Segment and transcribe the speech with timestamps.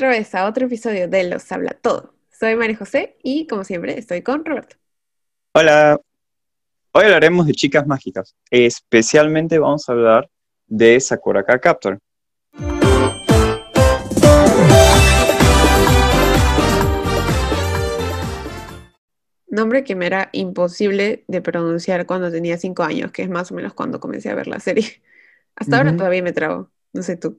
[0.00, 2.14] otra vez a otro episodio de Los Habla Todo.
[2.30, 4.76] Soy María José y como siempre estoy con Roberto.
[5.52, 6.00] Hola.
[6.92, 8.34] Hoy hablaremos de chicas mágicas.
[8.50, 10.30] Especialmente vamos a hablar
[10.66, 11.98] de Sakura Card Captor.
[19.48, 23.54] Nombre que me era imposible de pronunciar cuando tenía cinco años, que es más o
[23.54, 25.02] menos cuando comencé a ver la serie.
[25.56, 26.70] Hasta ahora todavía me trago.
[26.94, 27.38] No sé tú.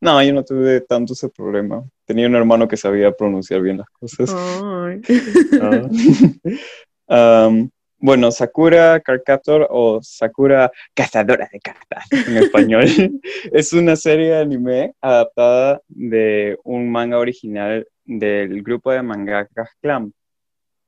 [0.00, 1.84] No, yo no tuve tanto ese problema.
[2.06, 4.34] Tenía un hermano que sabía pronunciar bien las cosas.
[4.34, 5.00] Ay.
[5.60, 5.88] Ah.
[7.12, 7.68] Um,
[7.98, 12.84] bueno, Sakura Card Captor o Sakura Cazadora de Cartas en español
[13.52, 20.14] es una serie de anime adaptada de un manga original del grupo de mangakas Clamp.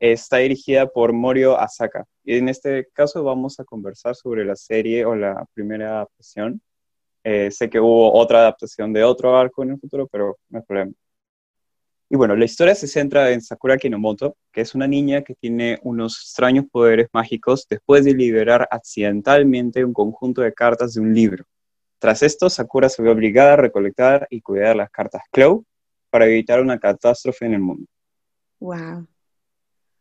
[0.00, 2.06] Está dirigida por Morio Asaka.
[2.24, 6.62] Y en este caso vamos a conversar sobre la serie o la primera adaptación.
[7.24, 10.64] Eh, sé que hubo otra adaptación de otro arco en el futuro, pero no hay
[10.64, 10.92] problema.
[12.10, 15.78] Y bueno, la historia se centra en Sakura Kinomoto, que es una niña que tiene
[15.82, 21.44] unos extraños poderes mágicos después de liberar accidentalmente un conjunto de cartas de un libro.
[21.98, 25.64] Tras esto, Sakura se ve obligada a recolectar y cuidar las cartas Clow
[26.10, 27.86] para evitar una catástrofe en el mundo.
[28.60, 29.06] Wow.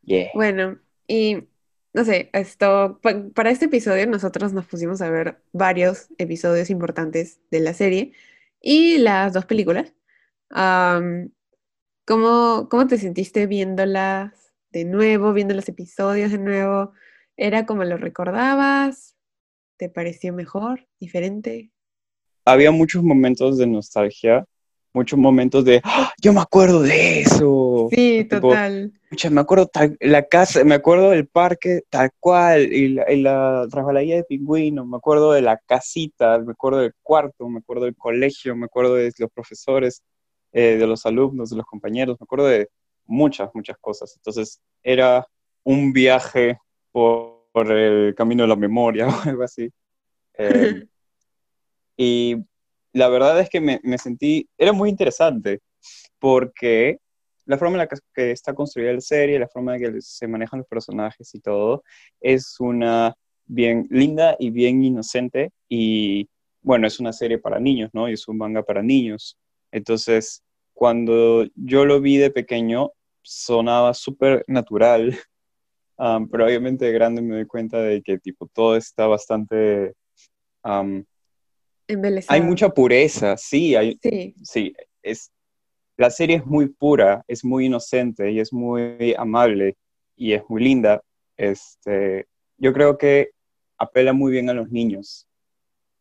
[0.03, 0.31] Yeah.
[0.33, 1.47] Bueno, y
[1.94, 7.42] no sé, esto, pa- para este episodio nosotros nos pusimos a ver varios episodios importantes
[7.52, 8.14] de la serie
[8.61, 9.94] y las dos películas.
[12.06, 16.94] ¿cómo, cómo te sentiste viéndolas de nuevo, viendo los episodios de nuevo?
[17.38, 19.16] ¿Era como lo recordabas?
[19.78, 21.72] ¿Te pareció mejor, diferente?
[22.45, 24.45] Había muchos momentos de nostalgia,
[24.94, 27.88] muchos momentos de, "Ah, yo me acuerdo de eso.
[27.92, 28.92] Sí, Tipo, total.
[29.30, 33.67] Me acuerdo tal- la casa, me acuerdo del parque tal cual, y la, y la
[33.70, 37.95] resbaladilla de pingüino, me acuerdo de la casita, me acuerdo del cuarto, me acuerdo del
[37.98, 40.02] colegio, me acuerdo de los profesores,
[40.54, 42.70] eh, de los alumnos, de los compañeros, me acuerdo de
[43.05, 44.14] muchas, muchas cosas.
[44.16, 45.27] Entonces era
[45.64, 46.58] un viaje
[46.93, 49.70] por, por el camino de la memoria o algo así.
[50.37, 50.86] Eh,
[51.98, 52.37] y
[52.94, 55.60] la verdad es que me, sentí, era muy interesante,
[56.20, 57.00] porque
[57.46, 60.02] la forma en la que, que está construida la serie, la forma en la que
[60.02, 61.84] se manejan los personajes y todo,
[62.20, 63.16] es una
[63.46, 66.30] bien linda y bien inocente y
[66.62, 68.08] bueno, es una serie para niños, ¿no?
[68.08, 69.38] Y es un manga para niños.
[69.72, 72.92] Entonces, cuando yo lo vi de pequeño,
[73.22, 75.18] sonaba súper natural,
[75.98, 79.94] um, pero obviamente de grande me doy cuenta de que tipo todo está bastante...
[80.64, 81.04] um,
[82.28, 85.32] hay mucha pureza, sí, hay, Sí, sí, es,
[85.98, 89.78] la serie es muy pura, es muy inocente y es muy amable
[90.16, 91.04] y es muy linda.
[91.38, 93.32] Este, yo creo que
[93.78, 95.28] apela muy bien a los niños.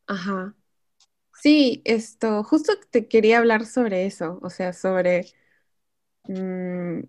[0.07, 0.55] ajá.
[1.35, 5.27] Sí, esto, justo te quería hablar sobre eso, o sea, sobre
[6.29, 7.03] mm,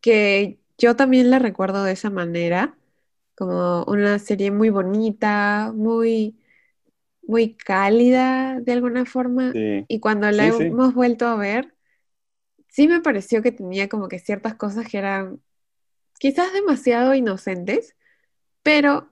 [0.00, 2.78] que yo también la recuerdo de esa manera,
[3.36, 6.38] como una serie muy bonita, muy,
[7.26, 10.64] muy cálida de alguna forma, Sí, y cuando la sí, sí.
[10.64, 11.74] hemos vuelto a ver,
[12.68, 15.42] sí me pareció que tenía como que ciertas cosas que eran
[16.18, 17.96] quizás demasiado inocentes,
[18.62, 19.10] pero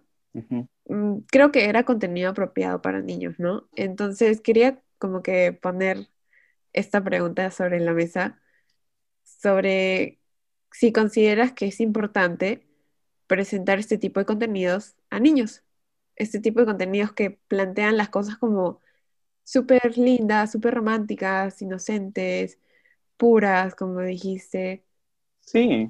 [0.88, 3.68] mm, creo que era contenido apropiado para niños, ¿no?
[3.76, 6.08] Entonces quería como que poner
[6.72, 8.40] esta pregunta sobre la mesa,
[9.24, 10.20] sobre
[10.72, 12.66] si consideras que es importante
[13.28, 15.63] presentar este tipo de contenidos a niños,
[16.16, 18.80] este tipo de contenidos que plantean las cosas como
[19.44, 22.58] súper lindas, súper románticas, inocentes,
[23.18, 24.84] puras, como dijiste.
[25.40, 25.88] Sí,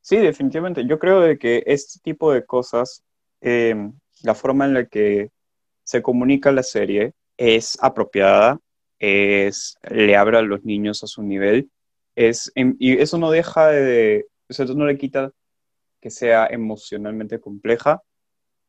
[0.00, 0.86] sí, definitivamente.
[0.86, 3.04] Yo creo de que este tipo de cosas,
[3.40, 3.74] eh,
[4.22, 5.30] la forma en la que
[5.84, 8.60] se comunica la serie es apropiada,
[8.98, 11.70] es, le abre a los niños a su nivel,
[12.16, 15.32] es, em- y eso no deja de, eso no le quita
[16.00, 18.02] que sea emocionalmente compleja,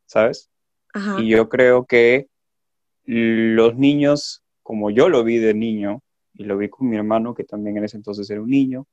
[0.08, 0.50] ¿sabes?
[0.98, 2.28] Ajá, Y yo creo que
[3.06, 6.02] los niños, como yo lo vi de niño,
[6.34, 8.88] y lo vi con mi hermano, que también en ese entonces era un niño,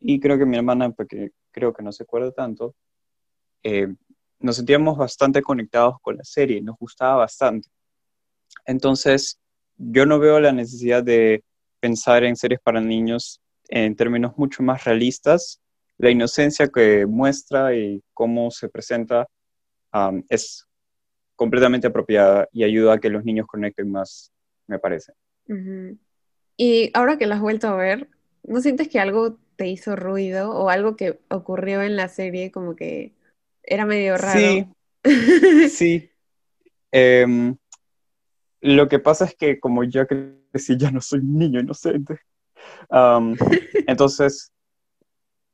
[0.00, 2.74] y creo que mi hermana, porque creo que no se acuerda tanto,
[3.64, 3.88] eh,
[4.38, 7.68] nos sentíamos bastante conectados con la serie, nos gustaba bastante.
[8.64, 9.40] Entonces,
[9.76, 11.42] yo no veo la necesidad de
[11.80, 15.60] pensar en series para niños en términos mucho más realistas.
[15.98, 19.26] La inocencia que muestra y cómo se presenta
[19.92, 20.67] um, es
[21.38, 24.32] completamente apropiada y ayuda a que los niños conecten más,
[24.66, 25.12] me parece.
[26.56, 28.08] Y ahora que lo has vuelto a ver,
[28.42, 32.74] ¿no sientes que algo te hizo ruido o algo que ocurrió en la serie como
[32.74, 33.14] que
[33.62, 34.74] era medio Sí, raro?
[35.70, 36.10] sí.
[36.90, 37.56] Em,
[38.60, 42.18] lo que pasa es que como ya crecí, ya no soy un niño inocente.
[42.90, 43.36] Um,
[43.86, 44.52] entonces,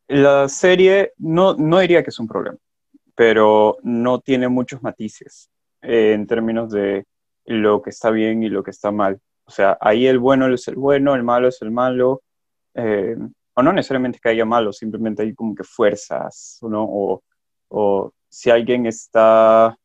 [0.08, 2.56] la serie no, no diría que es un problema,
[3.14, 5.50] pero no tiene muchos matices
[5.84, 7.06] eh, en términos de
[7.46, 9.20] lo que está bien y lo que está mal.
[9.44, 12.22] O sea, ahí el bueno es el bueno, el malo es el malo,
[12.74, 13.16] eh,
[13.54, 16.84] o no necesariamente que haya malo, simplemente hay como que fuerzas, ¿no?
[16.84, 17.22] O,
[17.68, 19.76] o si alguien está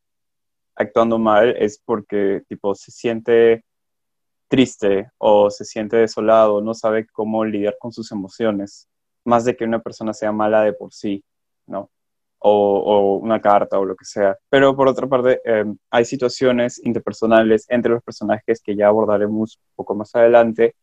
[0.75, 3.63] actuando mal es porque, tipo, se siente
[4.47, 8.89] triste o se siente desolado, no sabe cómo lidiar con sus emociones,
[9.25, 11.23] más de que una persona sea mala de por sí,
[11.67, 11.91] ¿no?
[12.41, 14.37] O, una carta o lo que sea.
[14.49, 19.75] Pero por otra parte, em, hay situaciones interpersonales entre los personajes que ya abordaremos un
[19.75, 20.75] poco más adelante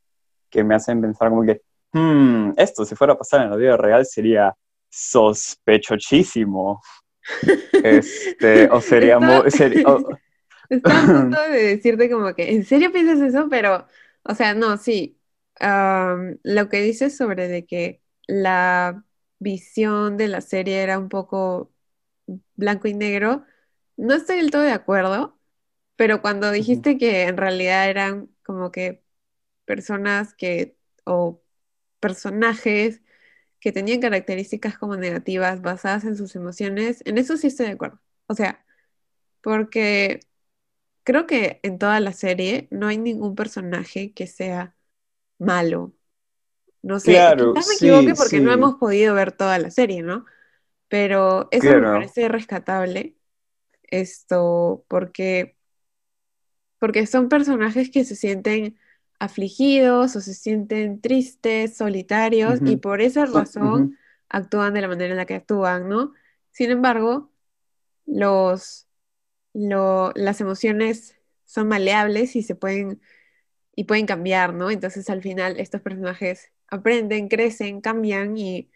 [0.50, 1.62] que me hacen pensar como que,
[1.92, 4.54] hmm, esto si fuera a pasar en la vida real sería
[4.90, 6.80] sospechosísimo.
[7.72, 9.42] Este, o sería muy...
[10.68, 13.48] Estaba a punto de decirte como que, ¿en serio piensas eso?
[13.50, 13.86] Pero,
[14.22, 15.18] o sea, no, sí.
[15.60, 19.04] lo que dices sobre de que la
[19.38, 21.72] visión de la serie era un poco
[22.56, 23.44] blanco y negro,
[23.96, 25.38] no estoy del todo de acuerdo,
[25.96, 29.02] pero cuando dijiste que en realidad eran como que
[29.66, 31.42] personas que, o
[32.00, 33.02] personajes
[33.60, 38.00] que tenían características como negativas basadas en sus emociones, en eso sí estoy de acuerdo.
[38.28, 38.64] O sea,
[39.42, 40.20] porque
[41.04, 44.76] creo que en toda la serie no hay ningún personaje que sea
[45.38, 45.94] malo.
[46.86, 50.24] No sé, claro, quizás me equivoque porque no hemos podido ver toda la serie, ¿no?
[50.88, 53.16] Pero eso me parece rescatable,
[53.82, 55.56] esto, porque,
[56.78, 58.78] porque son personajes que se sienten
[59.18, 63.98] afligidos o se sienten tristes, solitarios, y por esa razón
[64.28, 66.12] actúan de la manera en la que actúan, ¿no?
[66.52, 67.32] Sin embargo,
[68.06, 68.86] los,
[69.52, 71.16] las emociones
[71.46, 73.00] son maleables y se pueden,
[73.74, 74.70] y pueden cambiar, ¿no?
[74.70, 78.70] Entonces al final estos personajes aprenden, crecen, cambian y,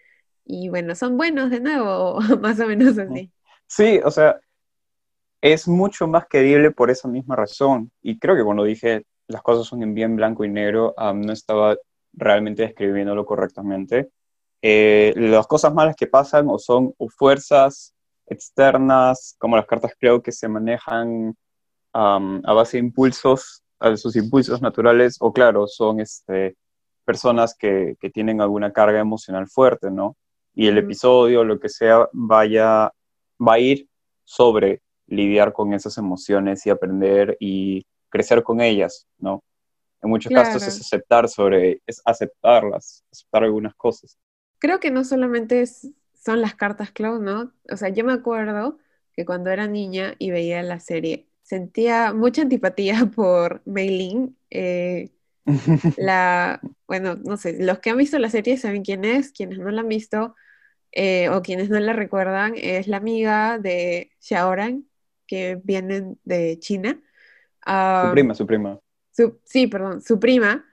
[0.45, 3.31] y bueno, son buenos de nuevo, más o menos así.
[3.67, 4.41] Sí, o sea,
[5.41, 7.91] es mucho más querible por esa misma razón.
[8.03, 11.77] Y creo que cuando dije las cosas son en bien blanco y negro, no estaba
[12.13, 14.11] realmente describiéndolo correctamente.
[14.63, 17.95] Eh, las cosas malas que pasan o son fuerzas
[18.27, 21.35] externas, como las cartas creo que se manejan
[21.93, 26.57] a base de impulsos, a sus impulsos naturales, o claro, son este,
[27.11, 30.17] personas que, que tienen alguna carga emocional fuerte, ¿no?
[30.55, 32.93] Y el episodio, lo que sea, vaya,
[33.45, 33.89] va a ir
[34.23, 39.43] sobre lidiar con esas emociones y aprender y crecer con ellas, ¿no?
[40.01, 44.17] En muchos casos es aceptar sobre, es aceptarlas, aceptar algunas cosas.
[44.61, 47.53] Creo que no solamente son las cartas Cloud, ¿no?
[47.73, 48.79] O sea, yo me acuerdo
[49.15, 55.11] que cuando era niña y veía la serie, sentía mucha antipatía por Mei eh,
[55.97, 56.61] la,
[56.91, 59.83] bueno, no sé, los que han visto la serie saben quién es, quienes no la
[59.83, 60.35] han visto
[60.91, 64.89] eh, o quienes no la recuerdan, es la amiga de Xiaoran,
[65.29, 67.01] que vienen de China
[67.65, 68.81] su prima, su prima.
[69.45, 70.67] sí, perdón, su prima,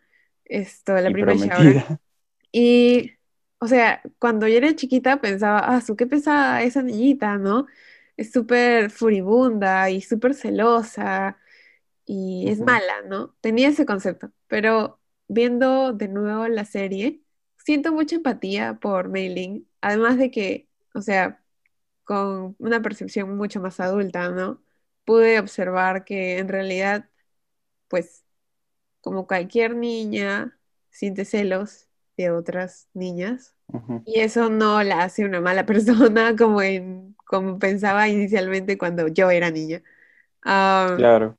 [0.44, 2.00] esto, la prima de
[2.52, 3.12] Y,
[3.60, 7.68] o sea, cuando yo era chiquita pensaba, ah, su qué pesada esa niñita, ¿no?
[8.16, 11.38] Es súper furibunda y súper celosa
[12.07, 13.36] y es mala, ¿no?
[13.40, 17.22] Tenía ese concepto, pero viendo de nuevo la serie,
[17.57, 21.44] siento mucha empatía por Mei además de que, o sea,
[22.04, 24.64] con una percepción mucho más adulta, ¿no?
[25.06, 27.10] pude observar que en realidad,
[27.88, 28.26] pues,
[29.02, 33.56] como cualquier niña, siente celos de otras niñas.
[34.06, 39.30] Y eso no la hace una mala persona como, en, como pensaba inicialmente cuando yo
[39.31, 39.84] era niña.
[40.42, 41.38] claro.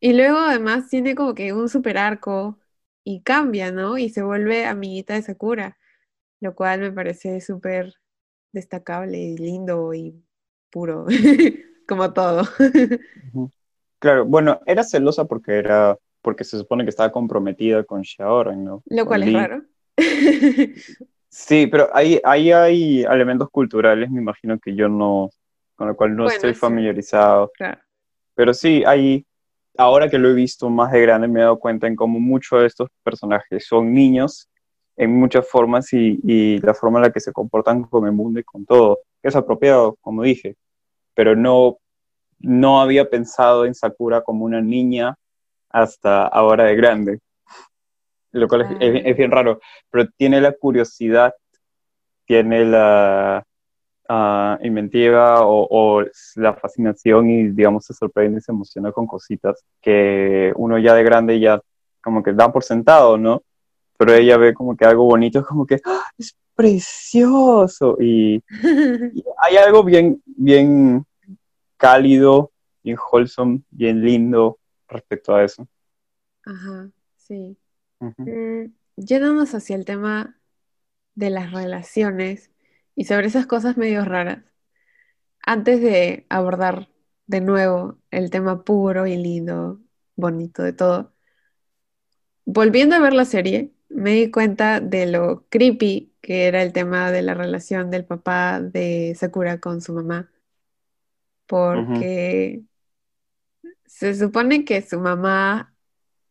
[0.00, 2.58] Y luego además tiene como que un super arco
[3.08, 3.98] y cambia, ¿no?
[3.98, 5.78] Y se vuelve amiguita de Sakura,
[6.40, 7.94] lo cual me parece súper
[8.52, 10.24] destacable y lindo y
[10.70, 11.06] puro.
[11.86, 12.42] como todo.
[13.98, 18.82] Claro, bueno, era celosa porque era, porque se supone que estaba comprometida con Shaoran, ¿no?
[18.84, 19.62] Lo cual es raro.
[21.30, 25.30] Sí, pero ahí, ahí hay elementos culturales, me imagino que yo no,
[25.74, 27.50] con lo cual no estoy familiarizado.
[27.56, 27.80] Claro.
[28.34, 29.26] Pero sí, ahí,
[29.78, 32.60] ahora que lo he visto más de grande, me he dado cuenta en cómo muchos
[32.60, 34.48] de estos personajes son niños
[34.96, 38.40] en muchas formas y, y la forma en la que se comportan con el mundo
[38.40, 39.00] y con todo.
[39.22, 40.56] Es apropiado, como dije
[41.16, 41.78] pero no,
[42.38, 45.16] no había pensado en Sakura como una niña
[45.70, 47.20] hasta ahora de grande,
[48.32, 49.58] lo cual es, bien raro,
[49.90, 51.34] pero tiene la curiosidad,
[52.26, 53.44] tiene la
[54.08, 56.02] uh, inventiva o,
[56.36, 61.02] la fascinación y digamos se sorprende y se emociona con cositas que uno ya de
[61.02, 61.60] grande ya
[62.02, 63.42] como que da por sentado, ¿no?
[63.96, 66.04] pero ella ve como que algo bonito, es como que ¡Ah!
[66.18, 68.42] es precioso y, y
[69.38, 71.04] hay algo bien, bien
[71.76, 74.58] cálido, bien wholesome, bien lindo
[74.88, 75.66] respecto a eso.
[76.44, 77.56] Ajá, sí.
[77.98, 80.38] Mm, yéndonos hacia el tema
[81.14, 82.50] de las relaciones
[82.96, 84.44] y sobre esas cosas medio raras,
[85.42, 86.88] antes de abordar
[87.26, 89.80] de nuevo el tema puro y lindo,
[90.16, 91.14] bonito de todo,
[92.44, 97.12] volviendo a ver la serie, me di cuenta de lo creepy que era el tema
[97.12, 100.30] de la relación del papá de Sakura con su mamá,
[101.46, 102.64] porque
[103.86, 105.74] se supone que su mamá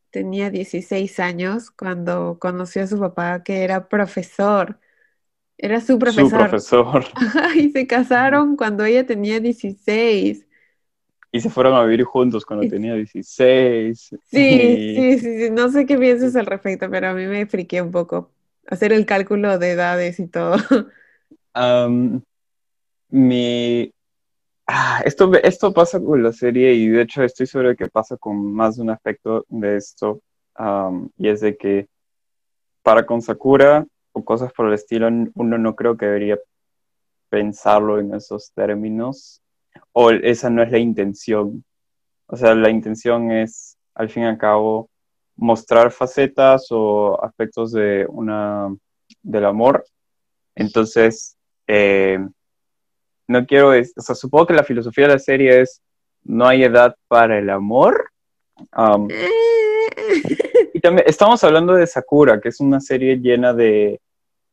[0.09, 4.79] tenía 16 años cuando conoció a su papá, que era profesor,
[5.57, 6.39] era su Su profesor.
[6.49, 7.05] profesor.
[7.15, 10.45] Ajá, Y se casaron cuando ella tenía 16.
[11.31, 14.15] Y se fueron a vivir juntos cuando tenía 16.
[14.23, 17.45] Sí, Y sí, sí, sí, no sé qué piensas al respecto, pero a mí me
[17.45, 18.31] friqué un poco
[18.67, 20.55] hacer el cálculo de edades y todo.
[21.53, 22.21] am,
[23.09, 23.91] mi,
[24.67, 28.53] ah, esto, esto pasa con la serie y de hecho estoy seguro que pasa con
[28.53, 30.21] más de un aspecto de esto.
[31.17, 31.87] y es de que
[32.83, 33.85] para con Sakura
[34.15, 36.39] o cosas por el estilo, uno no creo que debería
[37.29, 39.41] pensarlo en esos términos.
[39.91, 41.65] O esa no es la intención.
[42.27, 44.89] O sea, la intención es, al fin y al cabo,
[45.35, 48.73] mostrar facetas o aspectos de una,
[49.21, 49.85] del amor.
[50.55, 51.35] Entonces,
[51.67, 52.25] eh,
[53.27, 55.81] no quiero, es- o sea, supongo que la filosofía de la serie es,
[56.23, 58.11] no hay edad para el amor.
[58.77, 59.09] Um,
[60.73, 63.99] y también estamos hablando de Sakura, que es una serie llena de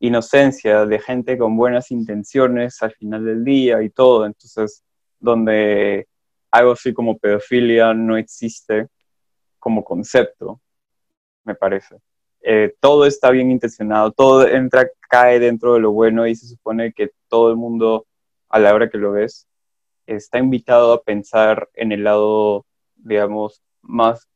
[0.03, 4.27] inocencia, de gente con buenas intenciones al final del día y todo.
[4.27, 4.85] Entonces,
[5.21, 6.09] donde
[6.51, 8.89] algo así como pedofilia no existe
[9.59, 10.61] como concepto,
[11.45, 11.97] me parece.
[12.41, 16.93] Eh, todo está bien intencionado, todo entra, cae dentro de lo bueno y se supone
[16.93, 18.07] que todo el mundo,
[18.49, 19.47] a la hora que lo ves,
[20.07, 22.67] está invitado a pensar en el lado,
[22.97, 24.29] digamos, más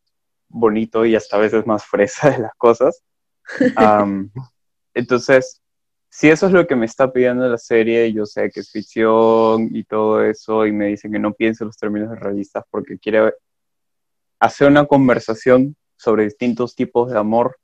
[0.49, 3.03] bonito y hasta a veces más fresa de las cosas.
[3.79, 4.29] Um,
[4.97, 5.61] entonces,
[6.09, 9.69] si eso es lo que me está pidiendo la serie, yo sé que es ficción
[9.77, 13.35] y todo eso, y me dicen que no piense los términos realistas porque quiere
[14.41, 17.59] hacer una conversación sobre distintos tipos de amor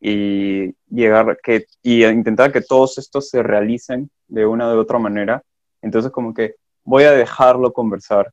[0.00, 5.44] y llegar que y intentar que todos estos se realicen de una u otra manera.
[5.80, 8.32] Entonces como que voy a dejarlo conversar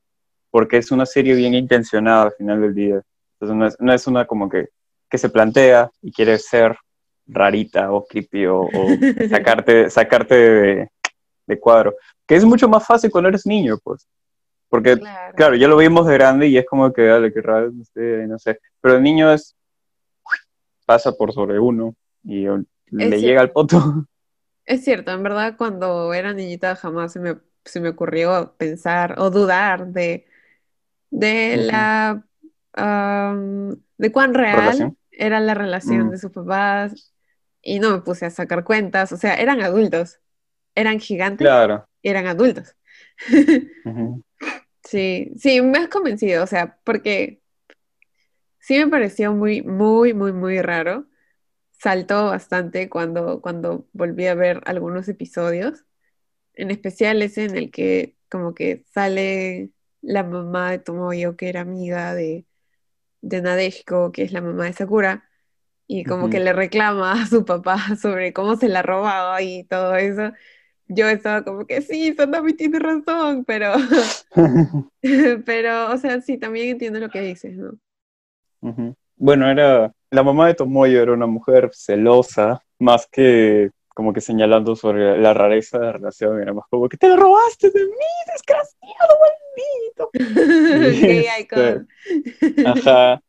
[0.50, 3.02] porque es una serie bien intencionada al final del día.
[3.40, 4.70] Entonces no es, no es una como que,
[5.08, 6.76] que se plantea y quiere ser
[7.32, 10.90] rarita o creepy o, o sacarte, sacarte de,
[11.48, 11.96] de cuadro.
[12.28, 14.08] Que es mucho más fácil cuando eres niño, pues.
[14.70, 17.72] Porque, Claro, claro, ya lo vimos de grande y es como que, dale, qué raro,
[17.72, 18.60] no sé, no sé.
[18.82, 19.56] Pero el niño es,
[20.86, 22.46] pasa por sobre uno y
[22.92, 24.06] le llega al poto.
[24.66, 29.30] Es cierto, en verdad cuando era niñita jamás se me, se me ocurrió pensar o
[29.30, 30.28] dudar de,
[31.12, 32.26] de la
[33.98, 34.98] de cuán real Relación.
[35.12, 37.14] era la relación Mm, de sus papás
[37.62, 40.20] y no me puse a sacar cuentas, o sea, eran adultos,
[40.76, 41.88] eran gigantes claro.
[42.02, 42.76] y eran adultos.
[44.84, 47.42] Sí, sí, me has convencido, o sea, porque
[48.60, 51.08] sí me pareció muy, muy, muy, muy raro.
[51.72, 55.86] Saltó bastante cuando, cuando volví a ver algunos episodios.
[56.56, 61.62] En especial ese en el que como que sale la mamá de Tomoyo, que era
[61.62, 62.46] amiga de,
[63.22, 65.31] de Nadeshiko, que es la mamá de Sakura,
[65.94, 66.46] y como que Ujú.
[66.46, 70.32] le reclama a su papá sobre cómo se la robaba y todo eso.
[70.88, 73.74] Yo estaba como que sí, Sanami tiene razón, pero,
[75.46, 77.74] pero, o sea, sí, también entiendo lo que dices, ¿no?
[78.62, 78.96] Ujú.
[79.18, 84.78] Bueno, era, la mamá de Tomoyo era una mujer celosa, más que como que señalando
[84.78, 88.06] sobre la rareza de la relación, era más como que te lo robaste de mí,
[88.32, 90.10] desgraciado, maldito.
[91.06, 91.88] Gay este, icon.
[92.66, 93.22] ajá,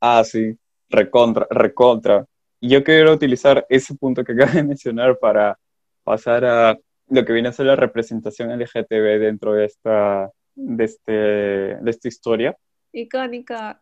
[0.00, 0.58] ah, sí,
[0.88, 2.24] recontra, recontra.
[2.60, 5.58] Y yo quiero utilizar ese punto que acabas de mencionar para
[6.02, 11.12] pasar a lo que viene a ser la representación LGTB dentro de esta, de este,
[11.12, 12.56] de esta historia.
[12.92, 13.80] Icónica.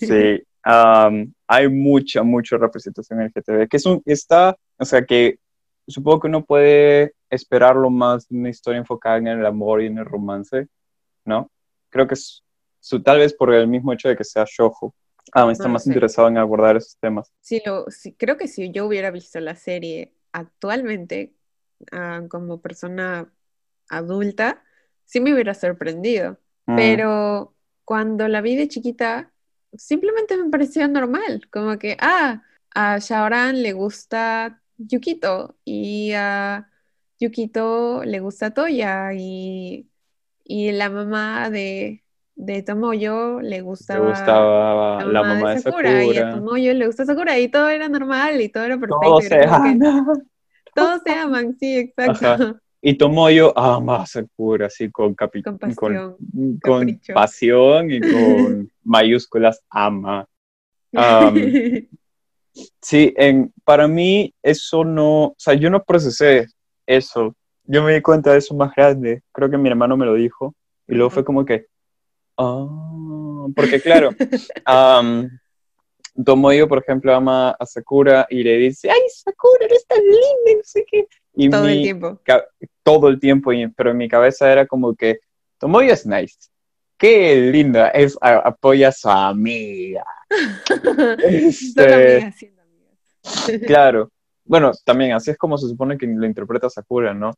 [0.00, 5.38] Sí, am, hay mucha, mucha representación LGTB, que es un, está, o sea, que
[5.86, 9.98] supongo que uno puede esperarlo más de una historia enfocada en el amor y en
[9.98, 10.66] el romance,
[11.24, 11.50] ¿no?
[11.90, 12.42] Creo que es,
[12.80, 14.94] su, tal vez por el mismo hecho de que sea shoujo,
[15.32, 15.90] ah, No está más sé.
[15.90, 17.32] interesado en abordar esos temas.
[17.40, 21.34] Sí, lo, sí, creo que si yo hubiera visto la serie actualmente,
[21.92, 23.32] ah, como persona
[23.88, 24.64] adulta,
[25.04, 26.40] sí me hubiera sorprendido.
[26.68, 29.32] Mm, Pero cuando la vi de chiquita,
[29.74, 32.42] simplemente me pareció normal, como que, ah,
[32.74, 36.70] a Shaoran le gusta Yukito y a
[37.20, 39.90] Yukito le gusta Toya y,
[40.44, 42.04] y la mamá de,
[42.36, 46.32] de Tomoyo le Le gustaba gustaba la mamá mamá de de Sakura y a.
[46.32, 49.78] Tomoyo le gusta Sakura y todo era normal y todo era perfecto Todos se aman.
[50.74, 52.34] todos se aman, sí, Ajá.
[52.34, 56.16] exacto, Y Tomoyo ama a Sakura, así con, capi- con pasión,
[56.62, 60.26] con pasión y con mayúsculas ama.
[60.94, 61.34] Am,
[62.82, 66.46] sí, en, para mí eso no, o sea, yo no procesé
[66.86, 67.34] eso.
[67.64, 69.22] Yo me di cuenta de eso más grande.
[69.32, 70.54] Creo que mi hermano me lo dijo.
[70.86, 71.66] Y luego fue como que,
[72.38, 74.10] ah, porque claro,
[74.64, 75.28] am,
[76.24, 80.54] Tomoyo, por ejemplo, ama a Sakura y le dice, ay, Sakura, eres tan linda, y
[80.56, 81.06] no sé qué.
[81.34, 82.20] Y Todo el tiempo.
[82.82, 85.20] todo el tiempo, y- pero en mi cabeza era como que
[85.58, 86.36] Tomoyo es nice.
[86.98, 90.04] Qué linda, es, a- apoya a su amiga.
[91.22, 92.36] Este, amigas.
[93.66, 94.10] claro.
[94.44, 97.32] Bueno, también así es como se supone que lo interpreta Sakura, ¿no?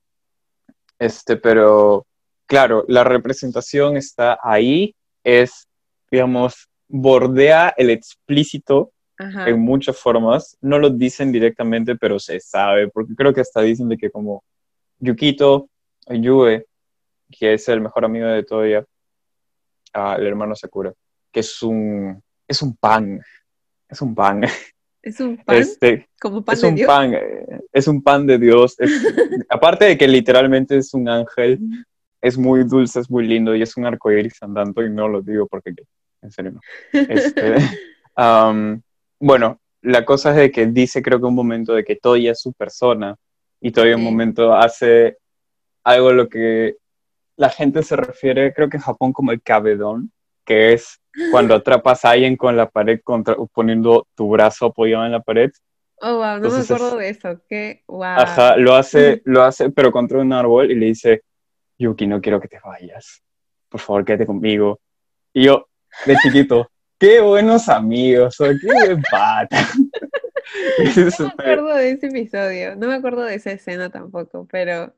[0.98, 2.06] Este, pero
[2.48, 5.68] claro, la representación está ahí, es,
[6.10, 9.48] digamos, bordea el explícito Ajá.
[9.48, 10.56] en muchas formas.
[10.60, 14.42] No lo dicen directamente, pero se sabe, porque creo que hasta dicen de que como
[14.98, 15.68] Yukito,
[16.08, 16.66] Yue,
[17.30, 18.84] que es el mejor amigo de Toya,
[19.92, 20.92] ah, el hermano Sakura,
[21.30, 23.20] que es un, es un pan,
[23.88, 24.42] es un pan,
[25.02, 26.86] Es un pan, este, como pan es de un Dios.
[26.86, 28.90] pan, eh, es un pan de Dios, es-
[29.50, 31.60] aparte de que literalmente es un ángel,
[32.20, 35.46] es muy dulce, es muy lindo y es un arcoíris andando y no lo digo
[35.46, 35.72] porque,
[36.22, 36.60] en serio no.
[36.92, 37.54] Este,
[39.20, 42.40] bueno, la cosa es de que dice creo que un momento de que Toya es
[42.40, 43.16] su persona
[43.60, 45.18] y Toya un momento hace
[45.84, 46.76] algo a lo que
[47.36, 50.10] la gente se refiere, creo que en Japón como el cabedón,
[50.44, 55.12] que es cuando atrapas a alguien con la pared contra, poniendo tu brazo apoyado en
[55.12, 55.50] la pared.
[56.00, 57.40] Oh, wow, no me Entonces acuerdo es- de eso.
[57.48, 58.02] Qué wow.
[58.02, 61.22] Ajá, lo hace, lo hace, pero contra un árbol y le dice,
[61.78, 63.22] Yuki, no quiero que te vayas.
[63.68, 64.80] Por favor, quédate conmigo.
[65.32, 65.68] Y yo,
[66.06, 69.68] de chiquito, qué buenos amigos, qué buen pata.
[70.78, 74.94] No me acuerdo de ese episodio, no me acuerdo de esa escena tampoco, pero,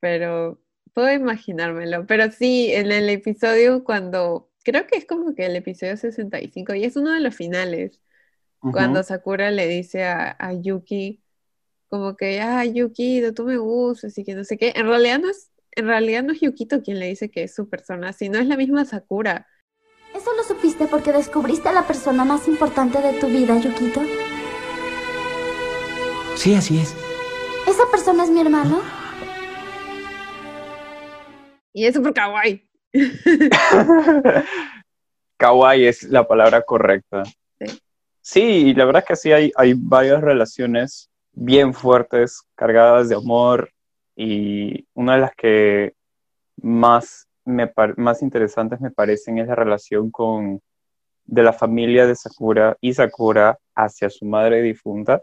[0.00, 0.60] pero
[0.92, 2.06] puedo imaginármelo.
[2.06, 6.84] Pero sí, en el episodio cuando, creo que es como que el episodio 65 y
[6.84, 8.00] es uno de los finales,
[8.60, 9.04] cuando.
[9.04, 11.22] Sakura le dice a, a Yuki
[11.88, 14.72] como que, ah, Yukito, tú me gustas y que no sé qué.
[14.76, 17.68] En realidad no es, en realidad no es Yukito quien le dice que es su
[17.68, 19.46] persona, sino es la misma Sakura.
[20.12, 24.02] ¿Eso lo supiste porque descubriste a la persona más importante de tu vida, Yukito?
[26.34, 26.96] Sí, así es.
[27.68, 28.80] ¿Esa persona es mi hermano?
[31.72, 32.68] Y es súper kawaii.
[35.36, 37.22] Kawaii es la palabra correcta.
[37.24, 37.80] Sí.
[38.20, 43.14] Sí, y la verdad es que sí hay, hay varias relaciones bien fuertes, cargadas de
[43.14, 43.70] amor,
[44.20, 45.94] y una de las que
[46.60, 50.60] más, me más interesantes me parecen es la relación con,
[51.24, 55.22] de la familia de Sakura y Sakura hacia su madre difunta,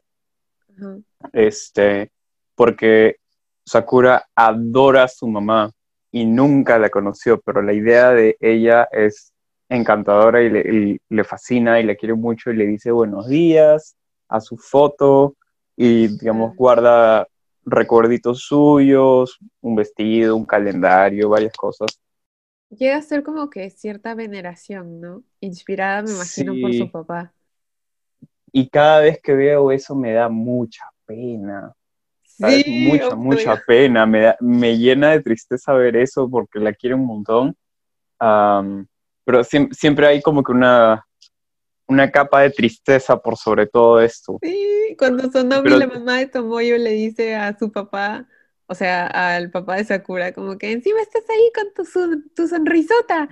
[1.34, 2.10] este,
[2.56, 3.18] porque
[3.66, 5.72] Sakura adora a su mamá
[6.10, 9.34] y nunca la conoció, pero la idea de ella es
[9.68, 13.98] encantadora y le, y le fascina y le quiere mucho y le dice buenos días
[14.30, 15.36] a su foto
[15.76, 17.28] y, digamos, guarda
[17.66, 22.00] recuerditos suyos, un vestido, un calendario, varias cosas.
[22.70, 25.24] Llega a ser como que cierta veneración, ¿no?
[25.40, 27.34] Inspirada, me imagino, por su papá.
[28.52, 31.74] Y cada vez que veo eso me da mucha pena.
[32.40, 32.64] ¿sabes?
[32.66, 34.06] Sí, mucha, mucha pena.
[34.06, 37.56] Me, da- me llena de tristeza ver eso porque la quiero un montón.
[39.26, 41.06] Pero siem- siempre hay como que una,
[41.88, 44.40] una capa de tristeza por sobre todo esto.
[44.42, 44.50] Sí,
[44.98, 48.26] cuando Sonomi, Pero- la mamá de Tomoyo, le dice a su papá,
[48.68, 52.48] o sea, al papá de Sakura, como que encima estás ahí con tu, son- tu
[52.48, 53.28] sonrisota.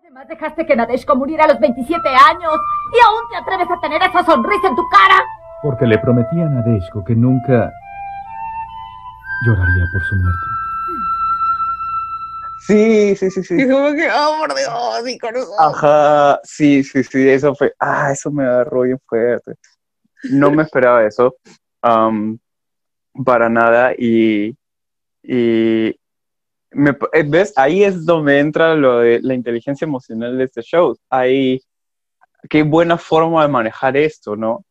[0.00, 2.52] Además dejaste que Nadeshko muriera a los 27 años
[2.92, 5.22] y aún te atreves a tener esa sonrisa en tu cara.
[5.62, 7.72] Porque le prometí a Nadeshko que nunca
[9.46, 10.40] lloraría por su muerte.
[12.66, 13.54] Sí, sí, sí, sí.
[13.62, 15.52] Y como que, oh, por Dios, mi corazón.
[15.58, 19.54] Ajá, sí, sí, sí, eso fue, ah, eso me agarró bien fuerte.
[20.30, 21.36] No me esperaba eso,
[21.82, 22.38] am,
[23.24, 24.56] para nada, y,
[25.22, 25.96] eh,
[27.26, 27.52] ¿ves?
[27.56, 30.96] Ahí es donde entra lo de la inteligencia emocional de este show.
[31.10, 31.60] Ahí,
[32.48, 34.64] qué buena forma de manejar esto, ¿no?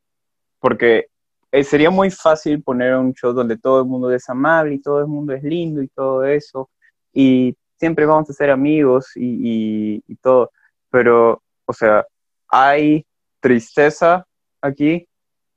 [0.59, 1.07] Porque
[1.51, 4.99] eh, sería muy fácil poner un show donde todo el mundo es amable y todo
[4.99, 6.69] el mundo es lindo y todo eso,
[7.13, 10.51] y siempre vamos a ser amigos y- y todo,
[10.89, 12.05] pero, o sea,
[12.47, 13.05] hay
[13.39, 14.25] tristeza
[14.61, 15.07] aquí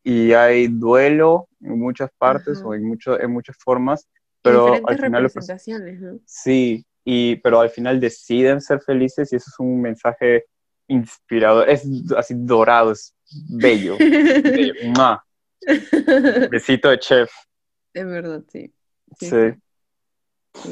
[0.06, 2.68] y hay duelo en muchas partes Ajá.
[2.68, 4.06] o en, mucho, en muchas formas,
[4.40, 6.20] pero al final representaciones, ¿no?
[6.24, 10.44] sí, y, pero al final deciden ser felices y eso es un mensaje
[10.86, 11.84] inspirador, es
[12.16, 13.16] así dorado, es
[13.50, 13.96] bello.
[13.98, 14.74] bello.
[16.52, 17.32] Besito de chef.
[17.92, 18.72] En verdad, sí.
[19.18, 19.36] Sí.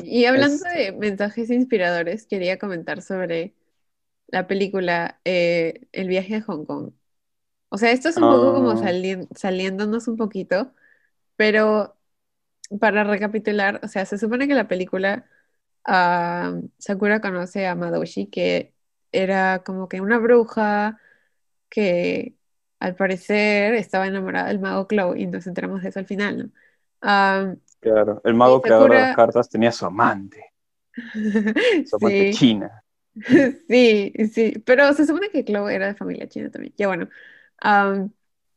[0.05, 3.53] Y hablando de mensajes inspiradores, quería comentar sobre
[4.29, 6.92] la película eh, El viaje a Hong Kong.
[7.74, 8.76] O sea, esto es un poco como Ah.
[8.76, 10.72] sali- saliéndonos un poquito,
[11.37, 11.96] pero
[12.80, 15.26] para recapitular, o sea, se supone que la película
[15.87, 18.74] ah, Sakura conoce a Madoshi, que
[19.12, 21.00] era como que una bruja
[21.70, 22.37] que
[22.80, 26.50] al parecer estaba enamorada del mago Clow y nos enteramos de eso al final, ¿no?
[27.02, 30.52] Ah, Claro, el mago Y creador de las Sakura- cartas tenía su amante,
[31.84, 32.30] su amante sí.
[32.30, 32.82] china.
[33.68, 36.74] Sí, sí, pero se supone que Chloe era de familia china también.
[36.76, 37.08] Ya bueno.
[37.64, 38.11] Am,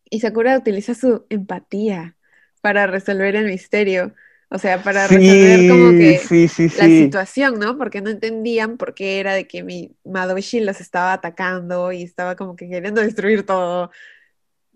[0.10, 2.18] y Sakura utiliza su empatía
[2.62, 4.14] para resolver el misterio.
[4.50, 7.78] O sea, para resolver como que sí, sí, la situación, ¿no?
[7.78, 12.36] Porque no entendían por qué era de que mi Madoshi los estaba atacando y estaba
[12.36, 13.92] como que queriendo destruir todo.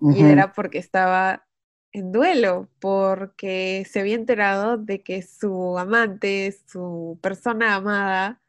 [0.01, 1.45] Y era porque estaba
[1.91, 8.41] en duelo, porque se había enterado de que su amante, su persona amada,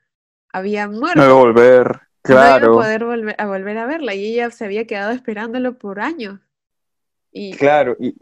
[0.52, 1.20] había muerto.
[1.20, 4.26] No iba a volver, No iba a claro, poder volver a volver a verla y
[4.26, 6.40] ella se había quedado esperándolo por años.
[7.32, 7.96] Y claro.
[7.98, 8.14] Y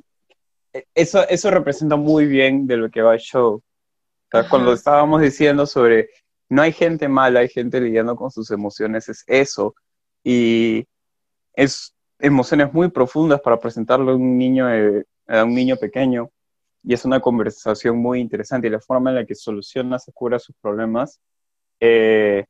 [0.95, 3.55] eso, eso representa muy bien de lo que va el show.
[3.57, 3.63] O
[4.31, 6.11] sea, cuando estábamos diciendo sobre
[6.49, 9.75] no hay gente mala, hay gente lidiando con sus emociones, es eso.
[10.23, 10.87] Y
[11.55, 16.31] es emociones muy profundas para presentarle a un niño, eh, a un niño pequeño.
[16.83, 18.67] Y es una conversación muy interesante.
[18.67, 21.21] Y la forma en la que soluciona Sakura sus problemas,
[21.79, 22.47] eh,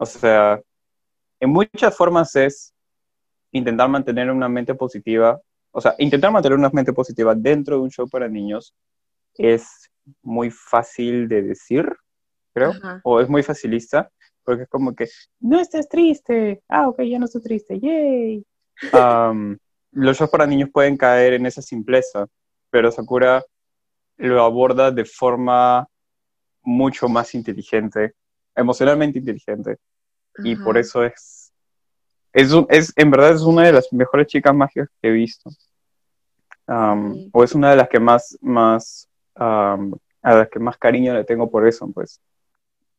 [0.00, 0.58] o sea,
[1.40, 2.72] en muchas formas es
[3.52, 5.38] intentar mantener una mente positiva.
[5.72, 8.74] O sea, intentar mantener una mente positiva dentro de un show para niños
[9.34, 9.90] es
[10.22, 11.86] muy fácil de decir,
[12.54, 13.02] creo, Ajá.
[13.04, 14.10] o es muy facilista,
[14.42, 15.06] porque es como que,
[15.38, 18.42] no estás triste, ah, ok, ya no estoy triste, yay.
[19.92, 22.26] Los shows para niños pueden caer en esa simpleza,
[22.70, 23.44] pero Sakura
[24.16, 25.86] lo aborda de forma
[26.62, 28.14] mucho más inteligente,
[28.54, 29.78] emocionalmente inteligente,
[30.44, 31.52] y por eso es,
[32.32, 35.50] es, es, en verdad es una de las mejores chicas mágicas que he visto.
[35.50, 37.30] Sí.
[37.32, 41.24] O es una de las que más, más, am, a las que más cariño le
[41.24, 42.20] tengo por eso, pues.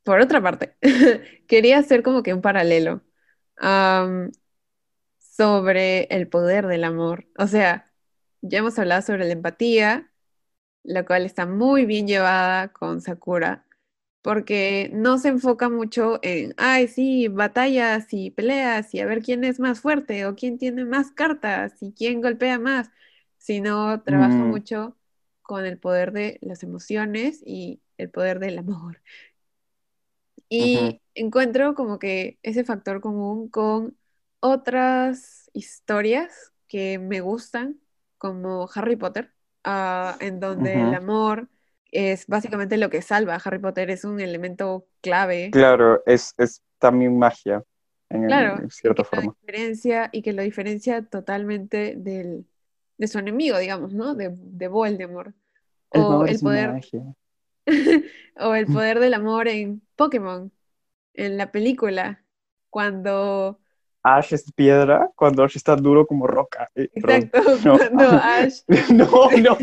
[0.03, 0.75] Por otra parte,
[1.47, 3.01] quería hacer como que un paralelo
[3.57, 4.31] am,
[5.19, 7.27] sobre el poder del amor.
[7.37, 7.91] O sea,
[8.41, 10.11] ya hemos hablado sobre la empatía,
[10.83, 13.65] la cual está muy bien llevada con Sakura,
[14.21, 19.43] porque no se enfoca mucho en, ay, sí, batallas y peleas y a ver quién
[19.43, 22.89] es más fuerte o quién tiene más cartas y quién golpea más,
[23.37, 24.45] sino trabaja Mm.
[24.45, 24.97] mucho
[25.41, 29.01] con el poder de las emociones y el poder del amor.
[30.49, 33.97] Y encuentro como que ese factor común con
[34.39, 37.79] otras historias que me gustan,
[38.17, 41.49] como Harry Potter, ah, en donde el amor
[41.91, 46.63] es básicamente lo que salva a Harry Potter, es un elemento clave, Claro, es, es
[46.79, 47.63] también magia,
[48.09, 49.35] en, claro, en y cierta lo forma.
[49.41, 52.45] diferencia, y que lo diferencia totalmente del,
[52.97, 54.15] de su enemigo, digamos, ¿no?
[54.15, 55.35] De, de Voldemort.
[55.91, 56.81] El O el poder,
[58.39, 60.51] o el poder del amor en Pokémon,
[61.13, 62.23] en la película,
[62.69, 63.59] cuando
[64.03, 66.69] Ash es piedra cuando Ash está duro como roca.
[66.75, 66.89] Eh.
[66.93, 67.77] Exacto, No.
[67.77, 68.59] cuando Ash.
[68.91, 69.57] No, no.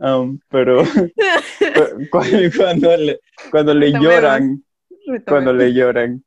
[0.00, 4.14] Um, pero cu- cu- cuando le, cuando le Retomemos.
[4.14, 4.64] lloran,
[5.26, 6.24] cuando le lloran.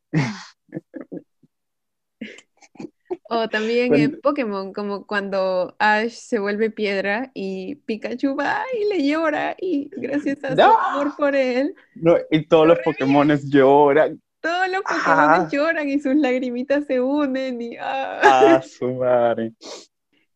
[3.34, 8.84] O también Cuando- en Pokémon, como cuando Ash se vuelve piedra y Pikachu va y
[8.88, 10.78] le llora, y gracias a su ¡No!
[10.78, 14.20] amor por él, No, y todos los Pokémones lloran.
[14.42, 17.62] Todos los Pokémon lloran y sus lagrimitas se unen.
[17.62, 18.22] Y, ah.
[18.22, 19.54] Ah, su madre.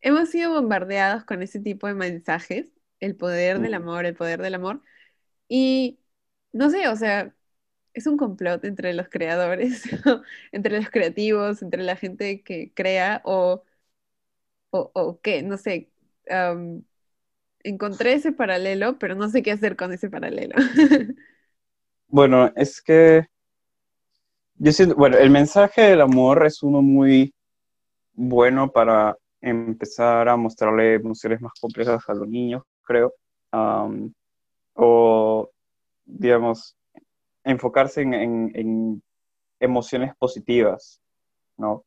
[0.01, 2.69] Hemos sido bombardeados con ese tipo de mensajes,
[3.01, 3.75] el poder del Mm.
[3.75, 4.83] amor, el poder del amor.
[5.49, 6.01] Y
[6.53, 7.35] no sé, o sea,
[7.95, 9.85] es un complot entre los creadores,
[10.53, 13.65] entre los creativos, entre la gente que crea o,
[14.71, 15.91] o, o qué, no sé.
[17.65, 20.55] encontré ese paralelo, pero no sé qué hacer con ese paralelo.
[22.09, 23.27] Bueno, es que
[24.59, 27.35] yo siento, bueno, el mensaje del amor es uno muy
[28.15, 33.13] bueno para empezar a mostrarle emociones más complejas a los niños, creo.
[34.75, 35.51] O,
[36.05, 36.77] digamos,
[37.45, 39.03] enfocarse en, en- en
[39.61, 41.01] emociones positivas,
[41.57, 41.85] ¿no?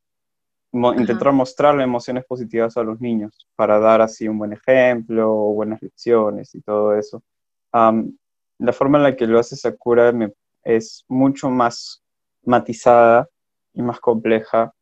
[0.71, 1.01] mo- Ajá.
[1.01, 6.53] intentar mostrarle emociones positivas a los niños para dar así un buen ejemplo, buenas lecciones
[6.55, 7.23] y todo eso.
[7.71, 8.17] Am,
[8.59, 12.03] la forma en la que lo hace Sakura me- es mucho más
[12.49, 13.27] matizada
[13.73, 14.73] y más compleja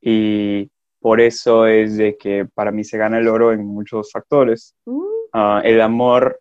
[0.00, 4.74] y por eso es de que para mí se gana el oro en muchos factores.
[4.84, 6.40] Uh, Ah, el amor,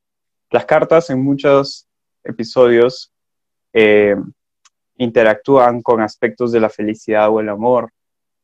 [0.51, 1.85] las cartas en muchos
[2.23, 3.11] episodios
[3.73, 4.15] eh,
[4.95, 7.91] interactúan con aspectos de la felicidad o el amor.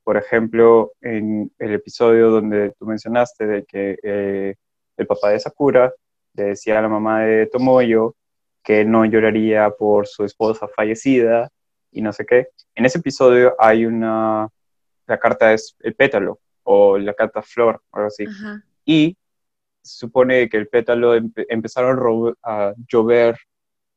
[0.04, 4.56] Por ejemplo, en el episodio donde tú mencionaste de que eh,
[4.98, 5.94] el papá de Sakura
[6.34, 8.15] le decía a la mamá de Tomoyo
[8.62, 11.50] que no lloraría por su esposa fallecida
[11.91, 12.47] y no sé qué.
[12.75, 14.47] En ese episodio hay una,
[15.08, 18.63] la carta es el pétalo o la carta flor, algo así ajá.
[18.86, 19.17] y
[19.84, 23.38] se supone que el pétalo empe- empezaron a, llover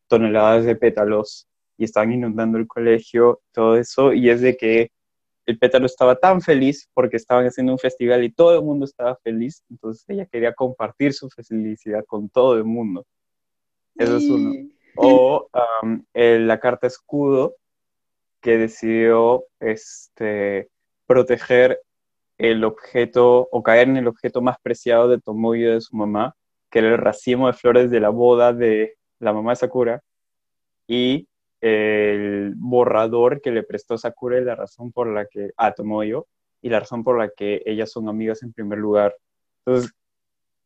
[0.09, 4.91] toneladas de pétalos y estaban inundando el colegio, todo eso, y es de que
[5.47, 9.17] el pétalo estaba tan feliz porque estaban haciendo un festival y todo el mundo estaba
[9.17, 13.05] feliz, entonces ella quería compartir su felicidad con todo el mundo.
[13.97, 14.53] Eso es uno.
[14.97, 15.49] O
[15.83, 17.57] um, el- la carta escudo
[18.45, 20.69] que decidió este,
[21.07, 21.81] proteger
[22.37, 26.37] el objeto o caer en el objeto más preciado de Tomoyo de su mamá,
[26.71, 30.03] que era el racimo de flores de la boda de la mamá de Sakura,
[30.87, 31.27] y
[31.63, 36.27] el borrador que le prestó Sakura y la razón por la que, a Tomoyo,
[36.61, 39.17] y la razón por la que ellas son amigas en primer lugar.
[39.65, 39.91] Entonces,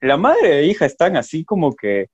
[0.01, 2.09] la madre e hija están así como que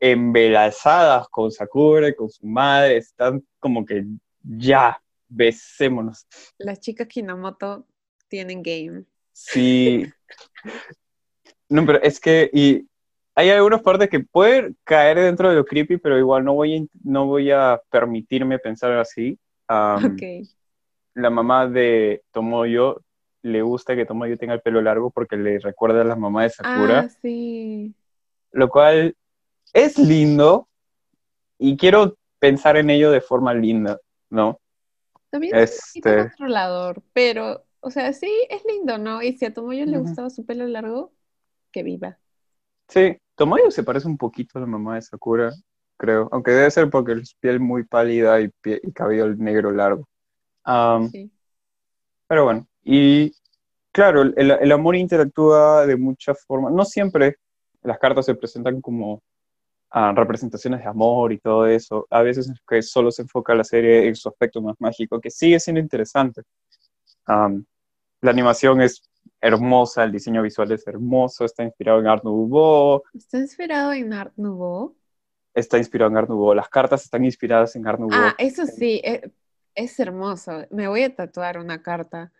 [0.00, 4.06] embelazadas con Sakura y con su madre, están como que
[4.42, 4.98] ya,
[5.30, 6.26] besémonos.
[6.58, 7.86] Las chicas Kinomoto
[8.28, 9.04] tienen game.
[9.32, 10.04] Sí.
[11.68, 12.86] No, pero es que y
[13.34, 16.82] hay algunas partes que pueden caer dentro de lo creepy, pero igual no voy a,
[17.04, 19.38] no voy a permitirme pensar así.
[21.14, 23.02] La mamá de Tomoyo
[23.42, 26.50] le gusta que Tomoyo tenga el pelo largo porque le recuerda a la mamá de
[26.50, 27.94] Sakura, Ah, sí.
[28.52, 29.16] lo cual
[29.72, 30.68] es lindo
[31.58, 34.60] y quiero pensar en ello de forma linda, ¿no?
[35.30, 39.22] También es un poquito Este, controlador, pero, o sea, sí, es lindo, ¿no?
[39.22, 41.14] Y si a Tomoyo le gustaba su pelo largo,
[41.72, 42.18] que viva.
[42.88, 45.52] Sí, Tomoyo se parece un poquito a la mamá de Sakura,
[45.96, 50.06] creo, aunque debe ser porque es piel muy pálida y, pie- y cabello negro largo.
[50.98, 51.30] Sí.
[52.26, 53.32] pero bueno, y
[53.92, 57.36] claro, el, el amor interactúa de muchas formas, no siempre
[57.82, 59.22] las cartas se presentan como
[59.92, 64.06] representaciones de amor y todo eso, a veces es que solo se enfoca la serie
[64.06, 66.42] en su aspecto más mágico, que sigue siendo interesante.
[67.26, 69.02] La animación es
[69.40, 74.32] hermosa, el diseño visual es hermoso, está inspirado en Art Nouveau, ¿Está inspirado en Art
[74.36, 74.94] Nouveau?
[75.54, 76.54] está inspirado en Art Nouveau.
[76.54, 78.20] Las cartas están inspiradas en Art Nouveau.
[78.20, 79.30] Ah, eso sí, e-
[79.74, 80.66] es, hermoso.
[80.70, 82.32] Me voy a tatuar una carta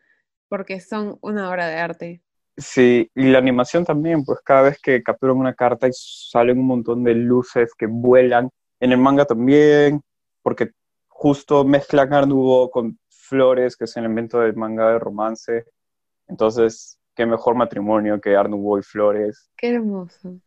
[0.49, 2.23] porque son una obra de arte.
[2.61, 6.67] Sí, y la animación también, pues cada vez que capturan una carta y salen un
[6.67, 8.51] montón de luces que vuelan.
[8.81, 10.01] En el manga también,
[10.43, 10.71] porque
[11.09, 15.65] justo mezclan Nouveau con flores, que es el elemento del manga de romance.
[16.29, 19.51] Entonces, qué mejor matrimonio que Nouveau y flores.
[19.57, 20.41] Qué hermoso.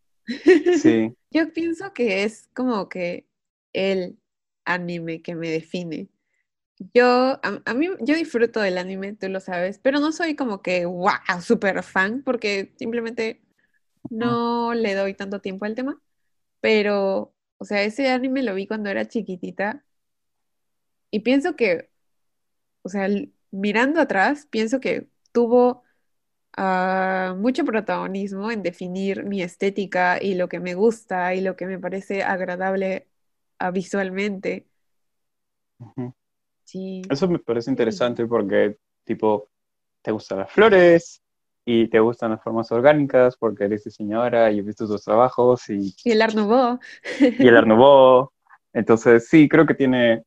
[0.77, 3.27] Sí, Yo pienso que es como que
[3.73, 4.19] el
[4.65, 6.09] anime que me define.
[6.93, 7.05] Yo,
[7.43, 10.85] a, a mí, yo disfruto del anime, tú lo sabes, pero no soy como que,
[10.85, 13.41] wow, super fan, porque simplemente
[14.09, 16.01] no le doy tanto tiempo al tema.
[16.61, 19.85] Pero, o sea, ese anime lo vi cuando era chiquitita
[21.11, 21.89] y pienso que,
[22.83, 23.09] o sea,
[23.51, 25.83] mirando atrás, pienso que tuvo
[26.57, 31.67] ah, mucho protagonismo en definir mi estética y lo que me gusta y lo que
[31.67, 33.09] me parece agradable
[33.59, 34.67] ah, visualmente.
[36.73, 39.47] Sí, Eso me parece interesante porque, tipo,
[40.01, 41.21] te gustan las flores
[41.63, 45.93] y te gustan las formas orgánicas porque eres diseñadora y he visto tus trabajos y,
[46.03, 46.79] y el Art Nouveau.
[47.19, 48.31] y el Art Nouveau.
[48.73, 50.23] Entonces, sí, creo que tiene,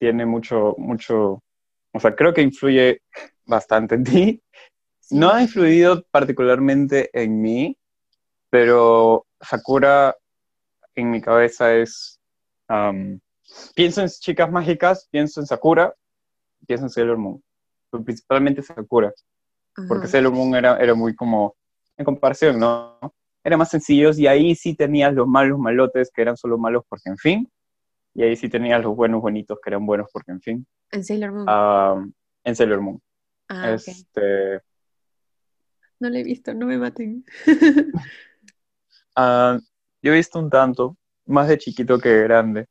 [0.00, 1.40] tiene mucho, mucho,
[1.92, 3.02] o sea, creo que influye
[3.46, 4.42] bastante en ti.
[5.12, 7.78] No ha influido particularmente en mí,
[8.50, 10.16] pero Sakura
[10.96, 12.18] en mi cabeza es,
[13.74, 15.94] pienso en chicas mágicas, pienso en Sakura,
[16.66, 17.42] pienso en Sailor Moon,
[17.90, 19.12] pero principalmente Sakura,
[19.88, 20.08] porque.
[20.08, 21.56] Sailor Moon era, era muy como,
[21.96, 22.98] en comparación, ¿no?
[23.42, 27.08] Eran más sencillos y ahí sí tenías los malos malotes que eran solo malos porque
[27.08, 27.50] en fin,
[28.14, 31.32] y ahí sí tenías los buenos bonitos que eran buenos porque en fin, En Sailor
[31.32, 31.46] Moon.
[31.48, 32.12] am,
[32.44, 33.00] en Sailor Moon.
[33.48, 33.72] Ah.
[33.72, 34.60] Este,
[35.98, 37.24] No lo he visto, no me maten.
[39.16, 39.58] ah,
[40.02, 42.66] yo he visto un tanto, más de chiquito que de grande.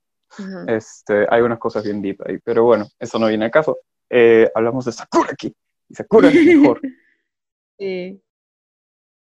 [0.67, 3.79] Este, hay unas cosas bien deep ahí, pero bueno, eso no viene al caso.
[4.09, 5.55] Eh, hablamos de Sakura aquí.
[5.87, 6.81] Y Sakura es mejor.
[7.81, 8.21] Sí.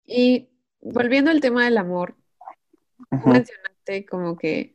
[0.06, 0.48] Y
[0.80, 2.16] volviendo al tema del amor,
[3.10, 4.74] mencionaste como que,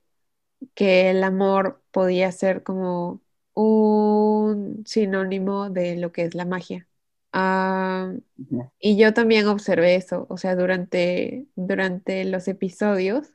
[0.75, 3.21] que el amor podía ser como
[3.55, 6.87] un sinónimo de lo que es la magia.
[8.79, 13.33] Y yo también observé eso, o sea, durante, durante los episodios,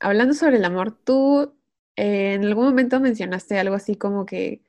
[0.00, 1.54] hablando sobre el amor, tú
[1.98, 4.62] eh, en algún momento mencionaste algo así como que,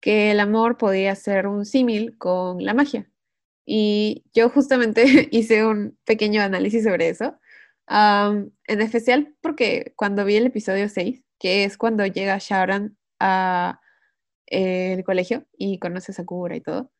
[0.00, 3.08] que el amor podía ser un símil con la magia.
[3.64, 7.38] Y yo justamente hice un pequeño análisis sobre eso,
[7.88, 13.80] en especial porque cuando vi el episodio 6, que es cuando llega Shaoran a
[14.46, 16.90] eh, el colegio y conoce a Sakura y todo,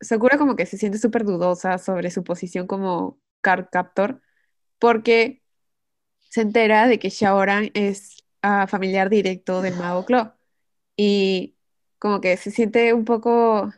[0.00, 4.20] Sakura como que se siente súper dudosa sobre su posición como card captor
[4.80, 5.42] porque
[6.30, 10.34] se entera de que Shaoran es ah, familiar directo del mago Clo
[10.96, 11.56] y
[11.98, 13.72] como que se siente un poco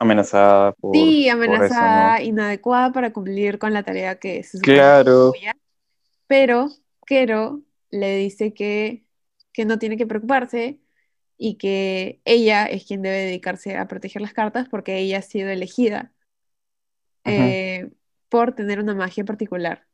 [0.00, 2.10] Amenazada por, Sí, por eso, ¿no?
[2.10, 5.30] amenazada, inadecuada para cumplir con la tarea que se supone que Claro.
[5.32, 5.56] suya,
[6.26, 6.68] pero
[7.06, 9.04] Kero le dice que,
[9.52, 10.80] que no tiene que preocuparse
[11.38, 15.50] y que ella es quien debe dedicarse a proteger las cartas porque ella ha sido
[15.50, 16.12] elegida
[17.24, 17.90] eh,
[18.28, 19.86] por tener una magia particular.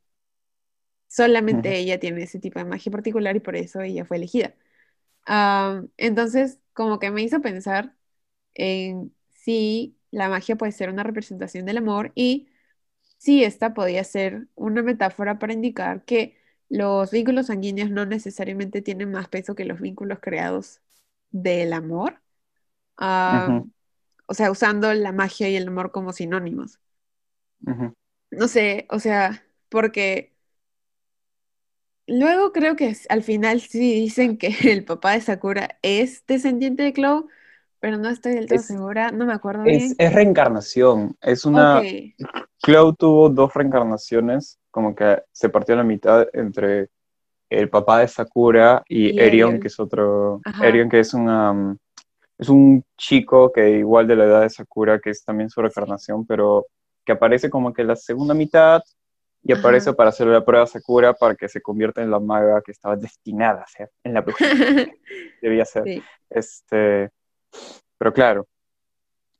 [1.07, 4.55] Solamente ella tiene ese tipo de magia particular y por eso ella fue elegida.
[5.27, 7.95] Ah, entonces, como que me hizo pensar
[8.55, 12.49] en si la magia puede ser una representación del amor y
[13.17, 16.37] si esta podía ser una metáfora para indicar que
[16.69, 20.81] los vínculos sanguíneos no necesariamente tienen más peso que los vínculos creados
[21.31, 22.21] del amor.
[22.97, 23.57] Ah,
[24.27, 26.79] o sea, usando la magia y el amor como sinónimos.
[28.31, 30.35] No sé, o sea, porque
[32.07, 36.93] luego creo que al final sí dicen que el papá de Sakura es descendiente de
[36.93, 37.27] Clow,
[37.79, 39.97] pero no estoy del todo Es, segura, no me acuerdo es, bien.
[39.97, 41.15] es reencarnación.
[41.21, 41.83] Es una.
[42.61, 46.89] Cloud tuvo dos reencarnaciones, como que se partió a la mitad entre
[47.49, 50.43] el papá de Sakura y y Erion, que es otro.
[50.43, 51.53] Ajá, Erion, que es una.
[51.53, 51.77] mm,
[52.39, 56.25] Es un chico que igual de la edad de Sakura, que es también su reencarnación,
[56.27, 56.67] pero
[57.05, 58.81] que aparece como que la segunda mitad
[59.47, 59.95] y aparece ajá.
[59.95, 62.97] para hacerle la prueba a Sakura para que se convierta en la maga que estaba
[62.97, 64.99] destinada a ser en la próxima serie.
[65.41, 65.83] Debía ser.
[65.85, 67.09] Sí, Este,
[67.97, 68.45] pero claro,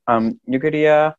[0.05, 1.17] am, yo quería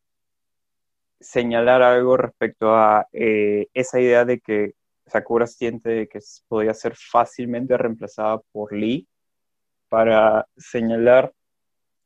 [1.21, 4.73] señalar algo respecto a eh, esa idea de que
[5.07, 9.07] Sakura siente que podía ser fácilmente reemplazada por Lee
[9.91, 11.31] para señalar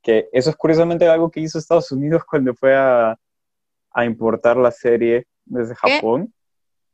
[0.02, 3.16] que eso es curiosamente algo que hizo Estados Unidos cuando fue a,
[3.92, 5.92] a importar la serie desde ¿qué?
[5.92, 6.34] Japón.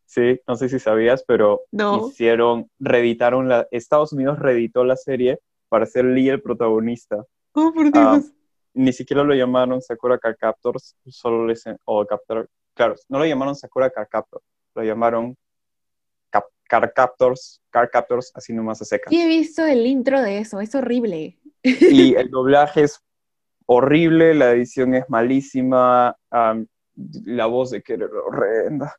[0.09, 2.09] Sí, no sé si sabías, pero No.
[2.09, 7.23] hicieron, reeditaron la, Estados Unidos reeditó la serie para hacer Lee el protagonista.
[7.53, 8.33] Oh, por Ah, Dios.
[8.73, 13.91] ni siquiera lo llamaron Sakura Captors, solo les, o Captor, claro, no lo llamaron Sakura
[13.91, 14.41] Captor,
[14.75, 15.37] lo llamaron
[16.31, 19.11] Cap, Card Captors, Card Captors, así nomás a secas.
[19.13, 21.39] Sí he visto el intro de eso, es horrible.
[21.63, 22.99] Y el doblaje es
[23.67, 26.67] horrible, la edición es malísima, am,
[27.27, 28.97] la voz de Kero era horrenda.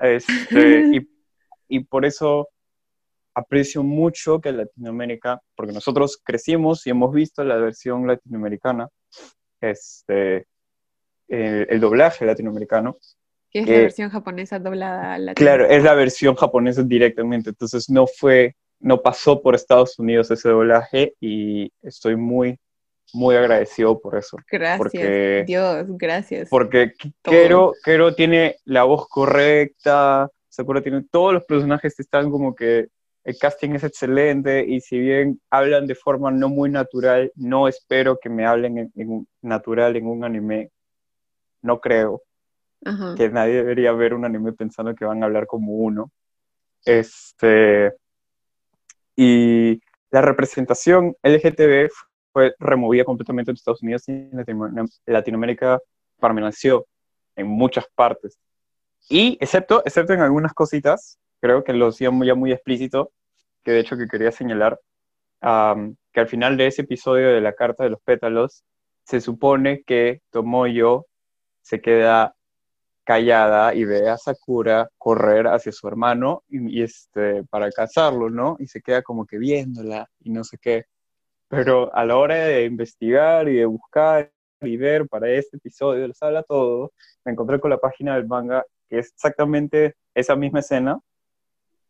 [0.00, 1.08] Este, y,
[1.68, 2.48] y por eso
[3.34, 8.88] aprecio mucho que Latinoamérica, porque nosotros crecimos y hemos visto la versión latinoamericana,
[9.60, 10.46] este,
[11.28, 12.96] el, el doblaje latinoamericano,
[13.50, 17.88] Que es la que versión japonesa doblada al claro, es la versión japonesa directamente, entonces
[17.88, 22.58] no fue, no pasó por Estados Unidos ese doblaje y estoy muy,
[23.14, 26.48] muy agradecido por eso, Gracias, porque Dios, gracias.
[26.50, 26.92] porque.
[27.22, 32.88] Kero, Kero tiene la voz correcta, Sakura tiene todos los personajes están como que
[33.24, 38.18] el casting es excelente y si bien hablan de forma no muy natural, no espero
[38.18, 40.70] que me hablen en, en un- natural en un anime.
[41.60, 42.22] No creo
[42.84, 43.14] Ajá.
[43.16, 46.10] que nadie debería ver un anime pensando que van a hablar como uno.
[46.84, 47.92] Este,
[49.16, 49.80] y
[50.10, 51.90] la representación LGTB
[52.58, 54.30] removida completamente en Estados Unidos y
[55.06, 55.80] Latinoamérica
[56.20, 56.86] permaneció
[57.36, 58.38] en muchas partes.
[59.08, 63.12] Y excepto, excepto en algunas cositas, creo que lo hacían ya muy explícito,
[63.64, 64.78] que de hecho que quería señalar,
[65.40, 68.64] que al final de ese episodio de la Carta de los Pétalos,
[69.04, 71.06] se supone que Tomoyo
[71.62, 72.34] se queda
[73.04, 78.56] callada y ve a Sakura correr hacia su hermano y, y, este, para cazarlo, ¿no?
[78.58, 80.84] Y se queda como que viéndola y no sé qué.
[81.48, 84.30] Pero a la hora de investigar y de buscar
[84.60, 86.92] y ver para este episodio, les habla todo,
[87.24, 90.98] me encontré con la página del manga que es exactamente esa misma escena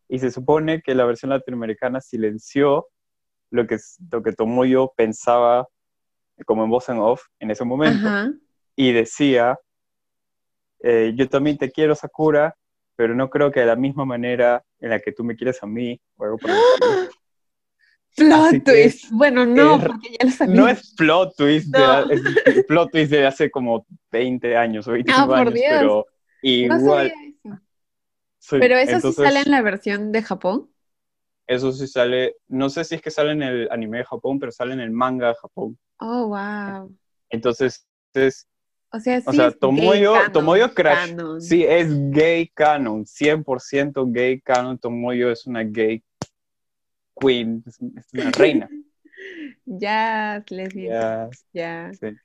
[0.09, 2.89] y se supone que la versión latinoamericana silenció
[3.51, 3.79] lo que,
[4.11, 5.69] lo que Tomoyo pensaba
[6.45, 8.33] como en voz en off en ese momento Ajá.
[8.77, 9.59] y decía,
[10.81, 12.55] eh, yo también te quiero, Sakura,
[12.97, 15.67] pero no creo que de la misma manera en la que tú me quieres a
[15.67, 16.51] mí, o algo por.
[18.19, 19.05] Plot twist.
[19.05, 20.55] es- Bueno, no, es- porque ya lo sabía.
[20.57, 22.11] No es plot twist, de, No.
[22.11, 25.67] es plot twist de hace como 20 años o 25 Ah, por años, Dios.
[25.71, 26.07] pero
[26.43, 27.09] No igual.
[27.09, 27.29] sabía
[28.41, 28.59] eso.
[28.59, 30.71] Pero eso entonces, sí sale en la versión de Japón.
[31.47, 34.53] Eso sí sale, no sé si es que sale en el anime de Japón, pero
[34.53, 35.79] sale en el manga de Japón.
[35.99, 36.95] Oh, wow.
[37.31, 38.47] Entonces, es,
[38.91, 41.41] O sea, sí o sea, es gay Tomoyo, canon, Tomoyo Crash, canon.
[41.41, 44.79] sí, es gay canon, 100% gay canon.
[44.79, 46.03] Tomoyo es una gay
[47.21, 48.69] queen, es, es una reina.
[49.65, 51.29] Ya, lesbiana.
[51.53, 52.17] Ya, sí.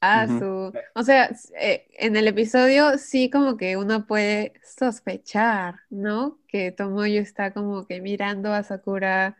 [0.00, 0.72] Ah, su.
[0.94, 6.38] O sea, eh, en el episodio sí como que uno puede sospechar, ¿no?
[6.48, 9.36] Que Tomoyo está como que mirando a Sakura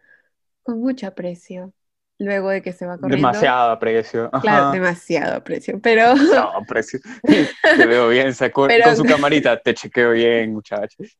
[0.62, 1.72] con mucho aprecio.
[2.18, 3.16] Luego de que se va corriendo.
[3.26, 4.30] Demasiado aprecio.
[4.40, 5.80] Claro, demasiado aprecio.
[5.82, 7.00] Pero, Demasiado aprecio.
[7.22, 11.18] Te veo bien, Sakura, Pero- con su camarita, te chequeo bien, muchachos.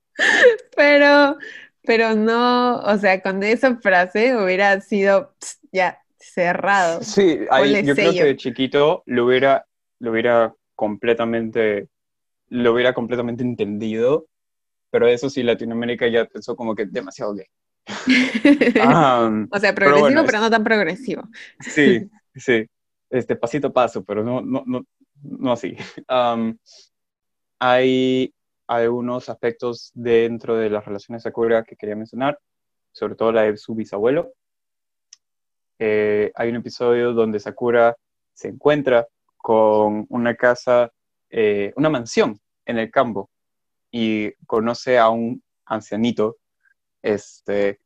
[0.76, 1.36] pero,
[1.85, 7.03] pero no, o sea, con esa frase hubiera sido pss, ya cerrado.
[7.03, 9.66] Sí, ahí, yo creo que de chiquito lo hubiera,
[9.99, 11.89] lo hubiera completamente,
[12.49, 14.26] lo hubiera completamente entendido,
[14.91, 17.47] pero eso sí, Latinoamérica ya pensó como que demasiado gay.
[18.80, 21.22] Ah, O sea, pero progresivo, bueno, pero no tan progresivo.
[21.61, 22.66] sí, sí,
[23.11, 24.85] este pasito a paso, pero no, no, no,
[25.22, 25.76] no así.
[26.09, 26.57] Am,
[27.59, 28.33] hay
[28.76, 32.38] algunos aspectos dentro de las relaciones Sakura que quería mencionar,
[32.92, 34.32] sobre todo la de su bisabuelo.
[35.78, 37.96] Eh, hay un episodio donde Sakura
[38.32, 39.06] se encuentra
[39.36, 40.92] con una casa,
[41.30, 43.30] eh, una mansión en el campo
[43.90, 46.38] y conoce a un ancianito.
[47.02, 47.80] Este,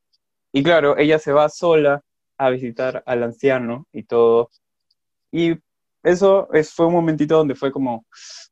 [0.52, 2.02] y claro, ella se va sola
[2.38, 4.50] a visitar al anciano y todo.
[5.32, 5.56] Y
[6.06, 8.06] eso es, fue un momentito donde fue como,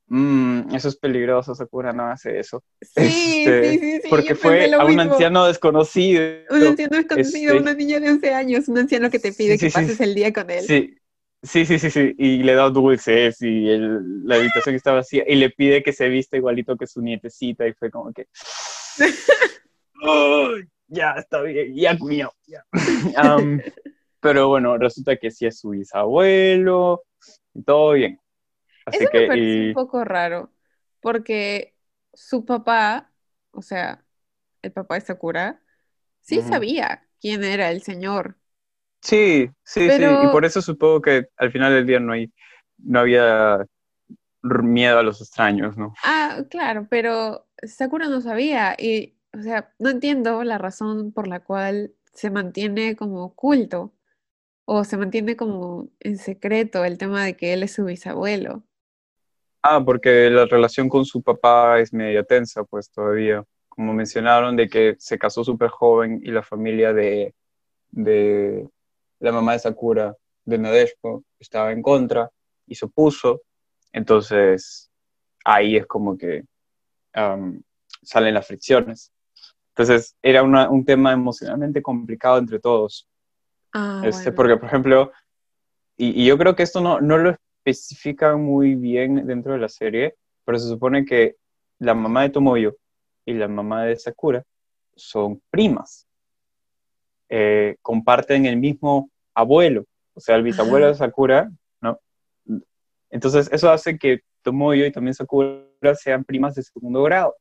[0.08, 2.62] "Mm, eso es peligroso, Sakura, no hace eso.
[2.80, 4.08] Sí, Este, sí, sí, sí.
[4.10, 5.02] Porque fue a un mismo.
[5.12, 6.22] anciano desconocido.
[6.50, 9.66] Un anciano desconocido, Este- una niña de 11 años, un anciano que te pide Sí,
[9.66, 9.74] que sí, sí.
[9.86, 10.62] pases el día con él.
[10.64, 10.94] Sí,
[11.42, 12.14] sí, sí, sí, sí.
[12.18, 16.08] Y le da dulces y el- la habitación está vacía y le pide que se
[16.08, 18.26] vista igualito que su nietecita y fue como que...
[20.02, 22.64] "Ay, ya, está bien, ya, cuñado, ya.
[24.20, 27.02] Pero bueno, resulta que sí es su bisabuelo
[27.66, 28.20] todo bien.
[28.86, 29.20] Así Eso que...
[29.20, 30.52] me parece y- un poco raro,
[31.00, 31.76] porque
[32.12, 33.12] su papá,
[33.50, 34.04] o sea,
[34.62, 35.62] el papá de Sakura,
[36.20, 38.38] sí sabía quién era el señor.
[39.02, 42.32] Sí, sí, sí, y por eso supongo que al final del día no hay,
[42.78, 43.58] no había
[44.42, 45.94] miedo a los extraños, ¿no?
[46.02, 51.40] Ah, claro, pero Sakura no sabía y, o sea, no entiendo la razón por la
[51.40, 53.92] cual se mantiene como oculto
[54.66, 58.62] o se mantiene como en secreto el tema de que él es su bisabuelo.
[59.62, 63.42] Ah, porque la relación con su papá es media tensa, pues todavía.
[63.68, 67.34] Como mencionaron, de que se casó súper joven y la familia de,
[67.90, 68.68] de
[69.20, 72.30] la mamá de Sakura, de Nadeshko, estaba en contra
[72.66, 73.42] y se opuso.
[73.92, 74.90] Entonces,
[75.44, 76.44] ahí es como que
[77.14, 77.62] am,
[78.02, 79.12] salen las fricciones.
[79.70, 83.08] Entonces, era una- un tema emocionalmente complicado entre todos.
[83.74, 84.36] Ah, Este, bueno.
[84.36, 85.12] porque, por ejemplo,
[85.96, 89.68] y, y yo creo que esto no, no lo especifican muy bien dentro de la
[89.68, 90.14] serie,
[90.44, 91.36] pero se supone que
[91.78, 92.76] la mamá de Tomoyo
[93.26, 94.44] y la mamá de Sakura
[94.94, 96.06] son primas.
[97.28, 100.92] Eh, comparten el mismo abuelo, o sea, el bisabuelo Ajá.
[100.92, 101.50] de Sakura,
[101.80, 101.98] ¿no?
[103.10, 105.64] Entonces, eso hace que Tomoyo y también Sakura
[105.94, 107.34] sean primas de segundo grado.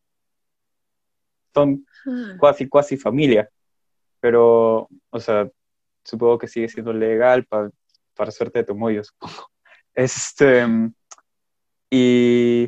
[1.53, 2.35] Son Ah.
[2.39, 3.49] cuasi, cuasi familia.
[4.19, 5.47] Pero, o sea,
[6.03, 7.69] supongo que sigue siendo legal pa-
[8.15, 9.33] para suerte de Tomoyo, supongo.
[9.95, 10.65] Este,
[11.91, 12.67] y,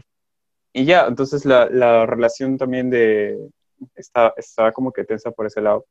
[0.73, 3.49] y ya, entonces la, la relación también de,
[3.95, 5.87] está, está como que tensa por ese lado.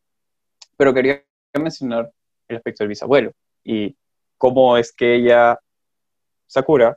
[0.77, 1.25] Pero quería
[1.59, 2.09] mencionar
[2.47, 3.33] el aspecto del bisabuelo
[3.65, 3.97] y
[4.39, 5.59] cómo es que ella,
[6.47, 6.97] Sakura,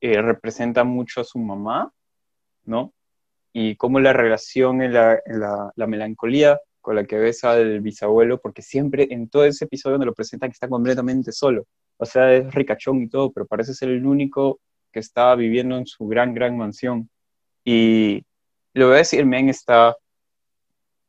[0.00, 1.92] eh, representa mucho a su mamá,
[2.64, 2.92] ¿no?
[3.58, 7.80] y cómo la relación en la, en la, la melancolía con la que ves al
[7.80, 11.66] bisabuelo, porque siempre en todo ese episodio donde lo presentan está completamente solo.
[11.96, 14.60] O sea, es ricachón y todo, pero parece ser el único
[14.92, 17.10] que está viviendo en su gran, gran mansión.
[17.64, 18.24] Y
[18.72, 19.96] lo voy a decir, men está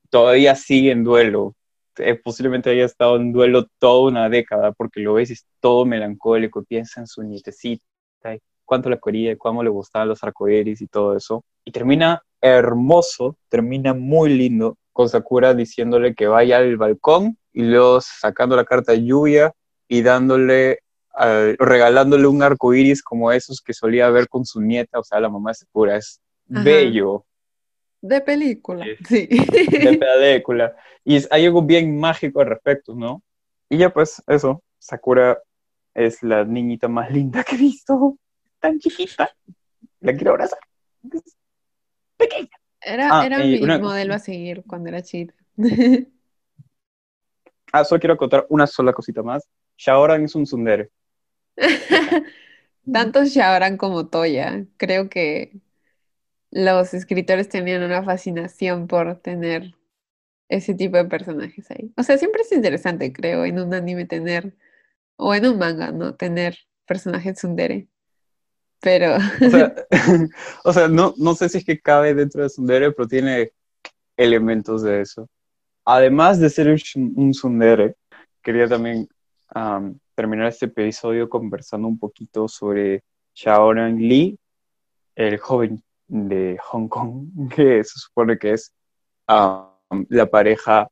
[0.09, 1.55] todavía sigue en duelo.
[1.97, 5.85] Eh, posiblemente haya estado en duelo toda una década, porque lo ves y es todo
[5.85, 7.85] melancólico, piensa en su nietecita,
[8.33, 11.43] y cuánto la quería, y cómo le gustaban los arcoíris y todo eso.
[11.65, 18.01] Y termina hermoso, termina muy lindo, con Sakura diciéndole que vaya al balcón y luego
[18.01, 19.53] sacando la carta de lluvia
[19.87, 20.79] y dándole
[21.57, 25.29] regalándole un arco iris como esos que solía ver con su nieta, o sea, la
[25.29, 25.97] mamá de Sakura.
[25.97, 26.21] Es
[26.53, 26.63] Ajá.
[26.63, 27.25] bello,
[28.01, 29.27] De película, sí.
[29.27, 30.75] de película.
[31.03, 33.23] Y hay algo bien mágico al respecto, ¿no?
[33.69, 35.39] Y ya pues, eso, Sakura
[35.93, 38.17] es la niñita más linda que he visto,
[38.59, 39.29] tan chiquita.
[40.01, 40.59] La quiero abrazar.
[41.13, 41.35] Es
[42.17, 42.49] pequeña.
[42.81, 45.33] Era, Ah, era mi una- modelo a seguir cuando era chica.
[47.73, 49.43] Ah, solo quiero contar una sola cosita más.
[49.77, 50.89] Shaoran es un tsundere.
[52.91, 54.65] Tanto Shaoran como Toya.
[54.77, 55.59] Creo que
[56.49, 59.75] los escritores tenían una fascinación por tener
[60.47, 61.91] ese tipo de personajes ahí.
[61.97, 64.55] O sea, siempre es interesante, creo, en un anime tener,
[65.17, 66.15] o en un manga, ¿no?
[66.15, 67.89] Tener personajes tsundere.
[68.87, 69.75] Pero, O sea,
[70.63, 73.51] o sea, no, no sé si es que cabe dentro de tsundere, pero tiene
[74.15, 75.27] elementos de eso.
[75.83, 77.95] Además de ser un, tsundere,
[78.41, 79.09] quería también
[79.49, 83.03] am, terminar este episodio conversando un poquito sobre
[83.35, 84.39] Shaoran Lee,
[85.15, 88.73] el joven de Hong Kong, que se supone que es
[89.27, 90.87] la pareja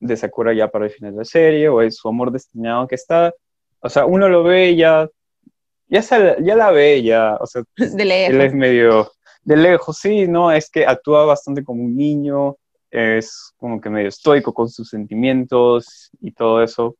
[0.00, 2.96] de Sakura ya para el final de la serie, o es su amor destinado que
[2.96, 3.32] está,
[3.78, 5.08] o sea, uno lo ve ya,
[5.88, 8.54] ya, se- ya la ve, ya, o sea, de él es lejos.
[8.54, 9.12] medio
[9.42, 12.56] de lejos, sí, no, es que actúa bastante como un niño,
[12.90, 16.96] es como que medio estoico con sus sentimientos y todo eso,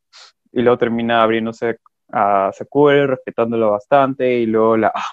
[0.53, 1.79] y luego termina abriéndose
[2.13, 5.05] a Sakura, respetándolo bastante, y luego la ama.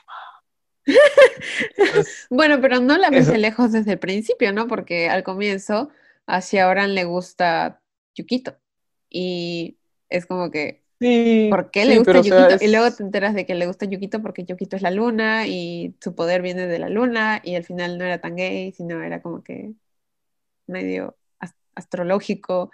[2.29, 4.67] Bueno, pero no la ves de lejos desde el principio, ¿no?
[4.67, 5.89] Porque al comienzo
[6.27, 7.81] a Shaoran le gusta
[8.15, 8.55] Yukito.
[9.09, 9.77] Y
[10.09, 12.65] es como que, sí, ¿por qué sí, le gusta pero, o sea, Yukito?
[12.65, 15.95] Y luego te enteras de que le gusta Yukito porque Yukito es la luna y
[16.01, 19.21] su poder viene de la luna y al final no era tan gay, sino era
[19.21, 19.73] como que
[20.67, 22.71] medio as- astrológico,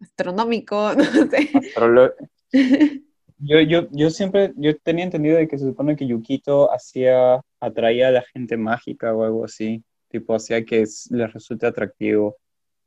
[0.00, 1.50] astronómico, no sé.
[1.54, 2.14] astrolo-
[3.44, 8.08] Yo, yo, yo siempre, yo tenía entendido de que se supone que Yukito hacía, atraía
[8.08, 12.36] a la gente mágica o algo así, tipo hacía que es- les resulte atractivo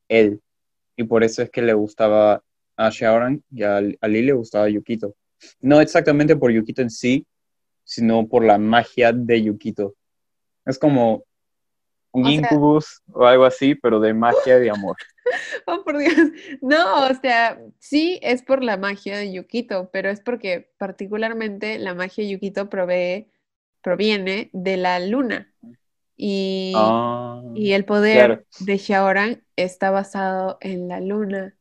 [0.10, 0.42] él,
[0.98, 2.44] y por eso es que le gustaba
[2.78, 5.16] a Shaoran y a, a Lee le gustaba Yukito.
[5.62, 7.26] No exactamente por Yukito en sí,
[7.84, 9.96] sino por la magia de Yukito.
[10.66, 11.24] Es como
[12.12, 14.96] un O sea- incubus o algo así, pero de magia de amor.
[15.66, 16.14] Oh, por Dios.
[16.62, 21.96] No, o sea, sí es por la magia de Yukito, pero es porque particularmente la
[21.96, 23.28] magia de Yukito provee,
[23.82, 25.52] proviene de la luna.
[26.16, 28.44] Y, Ah, y el poder claro.
[28.60, 31.56] de Shaoran está basado en la luna.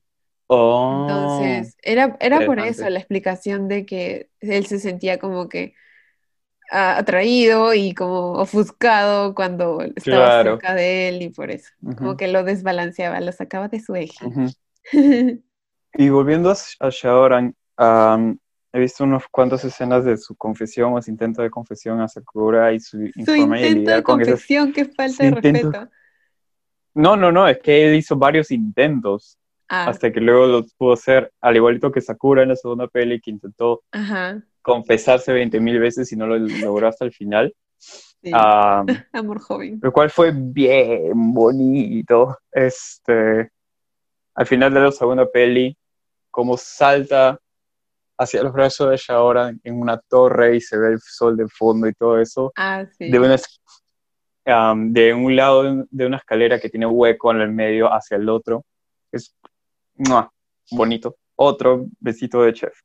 [0.49, 5.75] Oh, Entonces, era, era por eso la explicación de que él se sentía como que
[6.71, 10.51] atraído y como ofuscado cuando estaba Claro.
[10.53, 14.25] cerca de él y por eso, como que lo desbalanceaba, lo sacaba de su eje.
[15.97, 18.37] Y volviendo a, a Shaoran, am,
[18.73, 22.73] he visto unas cuantas escenas de su confesión o su intento de confesión a Sakura
[22.73, 24.33] y su, Su intento de con esas...
[24.35, 25.91] confesión, qué falta de intento- respeto.
[26.95, 29.39] No, no, no, es que él hizo varios intentos
[29.75, 33.21] Ah, hasta que luego lo pudo hacer, al igualito que Sakura en la segunda peli,
[33.21, 37.55] que intentó ajá, confesarse 20 mil veces y no lo logró hasta el final.
[37.79, 38.31] sí.
[38.33, 39.81] Am, Amor joven.
[39.83, 42.39] lo cual fue bien bonito.
[42.53, 43.51] Este,
[44.35, 45.77] al final de la segunda peli,
[46.31, 47.39] como salta
[48.17, 51.89] hacia los brazos de Shaoran en una torre y se ve el sol de fondo
[51.89, 53.11] y todo eso, Ah, sí.
[53.11, 53.37] de, una
[54.47, 58.29] am, de un lado de una escalera que tiene hueco en el medio hacia el
[58.29, 58.65] otro.
[59.13, 59.35] Es
[59.97, 60.31] ¡mua!
[60.71, 61.17] bonito.
[61.37, 62.79] Otro besito de chef.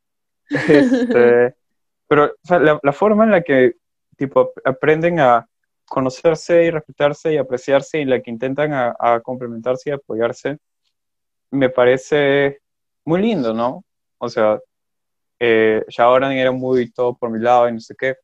[0.49, 1.55] Este,
[2.07, 3.73] pero o sea, la, la forma en la que
[4.17, 5.47] tipo, ap- aprenden a
[5.85, 10.57] conocerse y respetarse y apreciarse y en la que intentan a, a complementarse y apoyarse,
[11.51, 12.59] me parece
[13.05, 13.83] muy lindo, ¿no?
[14.19, 14.59] O sea,
[15.39, 18.15] eh, Shaoran era muy todo por mi lado y no sé qué,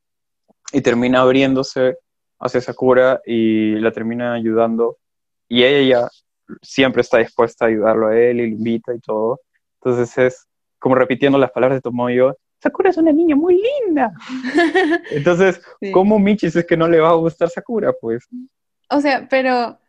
[0.73, 1.97] y termina abriéndose
[2.39, 4.97] hacia Sakura y la termina ayudando,
[5.47, 6.09] y ella ya
[6.61, 9.41] siempre está dispuesta a ayudarlo a él y lo invita y todo.
[9.81, 10.47] Entonces es
[10.79, 14.13] como repitiendo las palabras de Tomoyo, Sakura es una niña muy linda.
[15.11, 15.91] Entonces, Sí.
[15.91, 17.93] ¿cómo Michis es que no le va a gustar Sakura?
[17.99, 18.27] Pues
[18.89, 19.79] O sea, pero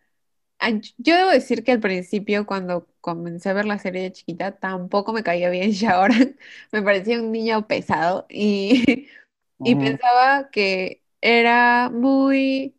[0.98, 5.12] yo debo decir que al principio, cuando comencé a ver la serie de chiquita, tampoco
[5.12, 6.36] me caía bien Shaoran.
[6.72, 9.08] Me parecía un niño pesado y,
[9.62, 12.75] y pensaba que era muy,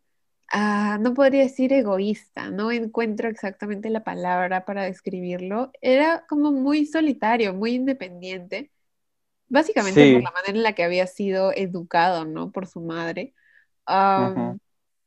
[0.52, 5.72] ah, no podría decir egoísta, no encuentro exactamente la palabra para describirlo.
[5.82, 8.72] Era como muy solitario, muy independiente,
[9.50, 12.52] básicamente por la manera en la que había sido educado, ¿no?
[12.52, 13.36] Por su madre.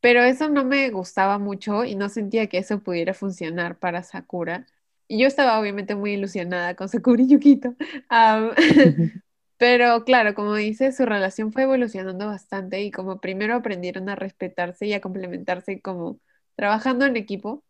[0.01, 4.67] Pero eso no me gustaba mucho y no sentía que eso pudiera funcionar para Sakura.
[5.09, 7.75] Y yo estaba obviamente muy ilusionada con Sakura y Yukito.
[9.61, 14.87] Pero claro, como dice, su relación fue evolucionando bastante y como primero aprendieron a respetarse
[14.89, 16.21] y a complementarse como
[16.57, 17.65] trabajando en equipo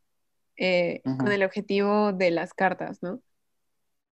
[0.56, 1.32] eh, con Ujú.
[1.32, 3.22] el objetivo de las cartas, ¿no?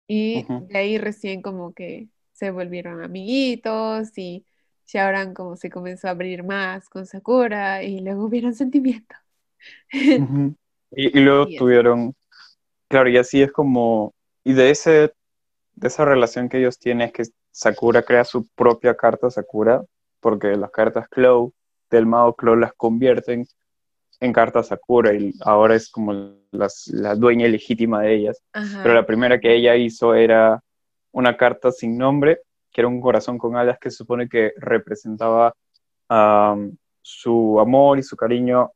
[0.08, 0.68] Y Ujú.
[0.68, 4.46] de ahí recién como que se volvieron amiguitos y
[4.86, 9.18] Shaoran como se comenzó a abrir más con Sakura y luego hubieron sentimientos.
[10.14, 10.54] Ujú.
[10.92, 12.14] Y, y luego Y tuvieron,
[12.88, 14.14] claro, y así es como,
[14.44, 15.14] y de ese,
[15.76, 17.24] de esa relación que ellos tienen es que
[17.56, 19.82] Sakura crea su propia carta Sakura,
[20.20, 21.54] porque las cartas Clow
[21.90, 23.46] del mago Clow las convierten
[24.20, 28.42] en cartas Sakura y ahora es como las- la dueña legítima de ellas.
[28.52, 28.80] Ajá.
[28.82, 30.62] Pero la primera que ella hizo era
[31.12, 32.40] una carta sin nombre,
[32.70, 35.54] que era un corazón con alas que se supone que representaba
[37.00, 38.70] su amor y su cariño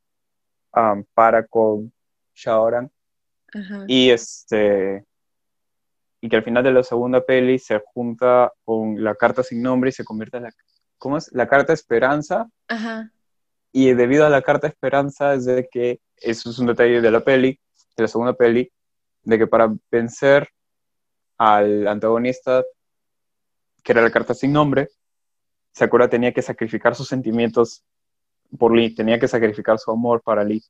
[1.14, 1.92] para con
[2.34, 2.90] Shaoran.
[3.52, 3.84] Ajá.
[3.86, 5.04] Y este
[6.20, 9.90] y que al final de la segunda peli se junta con la carta sin nombre
[9.90, 10.52] y se convierte en la
[10.98, 11.30] ¿cómo es?
[11.32, 12.48] La carta Esperanza.
[12.68, 13.10] Ajá.
[13.72, 17.20] Y debido a la carta Esperanza es de que eso es un detalle de la
[17.20, 17.58] peli,
[17.96, 18.70] de la segunda peli,
[19.22, 20.48] de que para vencer
[21.38, 22.62] al antagonista,
[23.82, 24.88] que era la carta sin nombre,
[25.72, 27.82] Sakura tenía que sacrificar sus sentimientos
[28.58, 30.62] por Lee, tenía que sacrificar su amor para Lee.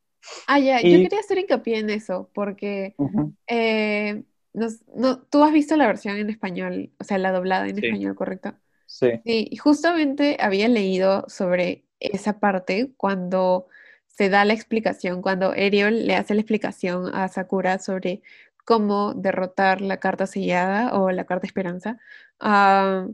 [0.47, 3.33] Ah, ya, yo Y- quería hacer hincapié en eso, porque Ujú.
[3.49, 4.23] eh,
[4.53, 7.87] nos- no, tú has visto la versión en español, o sea, la doblada en Sí.
[7.87, 8.55] español, ¿correcto?
[8.87, 9.09] Sí.
[9.25, 13.69] Sí, y justamente había leído sobre esa parte cuando
[14.07, 18.23] se da la explicación, cuando Eriol le hace la explicación a Sakura sobre
[18.65, 21.99] cómo derrotar la carta sellada o la carta esperanza.
[22.41, 23.09] Ah,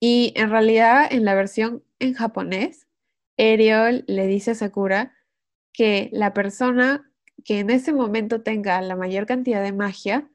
[0.00, 2.86] y en realidad, en la versión en japonés,
[3.36, 5.14] Eriol le dice a Sakura
[5.72, 7.11] que la persona
[7.44, 10.28] que en ese momento tenga la mayor cantidad de magia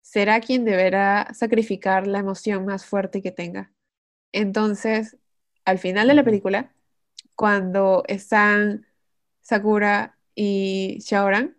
[0.00, 3.72] será quien deberá sacrificar la emoción más fuerte que tenga.
[4.32, 5.16] Entonces,
[5.64, 6.72] al final de la película,
[7.34, 8.86] cuando están
[9.40, 11.56] Sakura y Shaoran,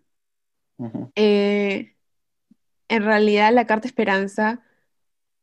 [1.16, 1.96] eh,
[2.88, 4.62] en realidad la carta esperanza,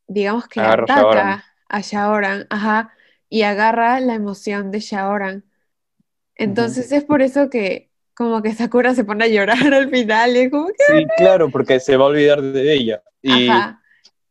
[0.08, 1.44] digamos que Agarra a ataca Shaoran.
[1.68, 2.94] a Shaoran, ajá,
[3.30, 5.44] y agarra la emoción de Shaoran.
[6.36, 10.40] Entonces es por eso que como que Sakura se pone a llorar al final y
[10.40, 13.04] es como que, Sí, claro, porque se va a olvidar de ella.
[13.22, 13.82] Y ajá,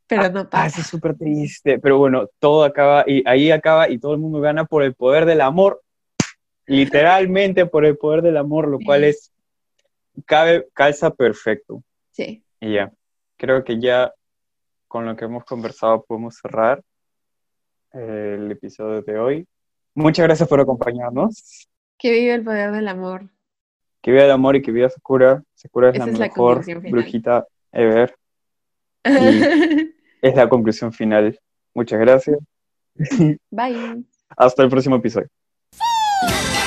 [0.07, 0.67] pero no ah, pasa.
[0.67, 1.79] eso es súper triste.
[1.79, 5.25] Pero bueno, todo acaba y ahí acaba y todo el mundo gana por el poder
[5.25, 5.83] del amor.
[6.67, 9.33] Literalmente por el poder del amor, lo cual es
[10.27, 11.83] cabe, calza perfecto.
[12.11, 12.93] Sí, Y ya,
[13.37, 14.13] creo que ya
[14.87, 16.83] con lo que hemos conversado podemos cerrar
[17.95, 19.49] eh, el episodio de hoy.
[19.95, 21.69] Muchas gracias por acompañarnos.
[21.99, 23.31] que vive el poder del amor.
[24.03, 25.43] Que viva el amor y que viva Sakura.
[25.55, 26.91] Sakura es Esa la es la mejor final.
[26.91, 28.15] brujita ever.
[30.23, 31.37] Es la conclusión final.
[31.75, 32.39] Muchas gracias.
[33.51, 34.05] Bye.
[34.37, 35.29] Hasta el próximo episodio.
[35.73, 36.62] ¡Sí!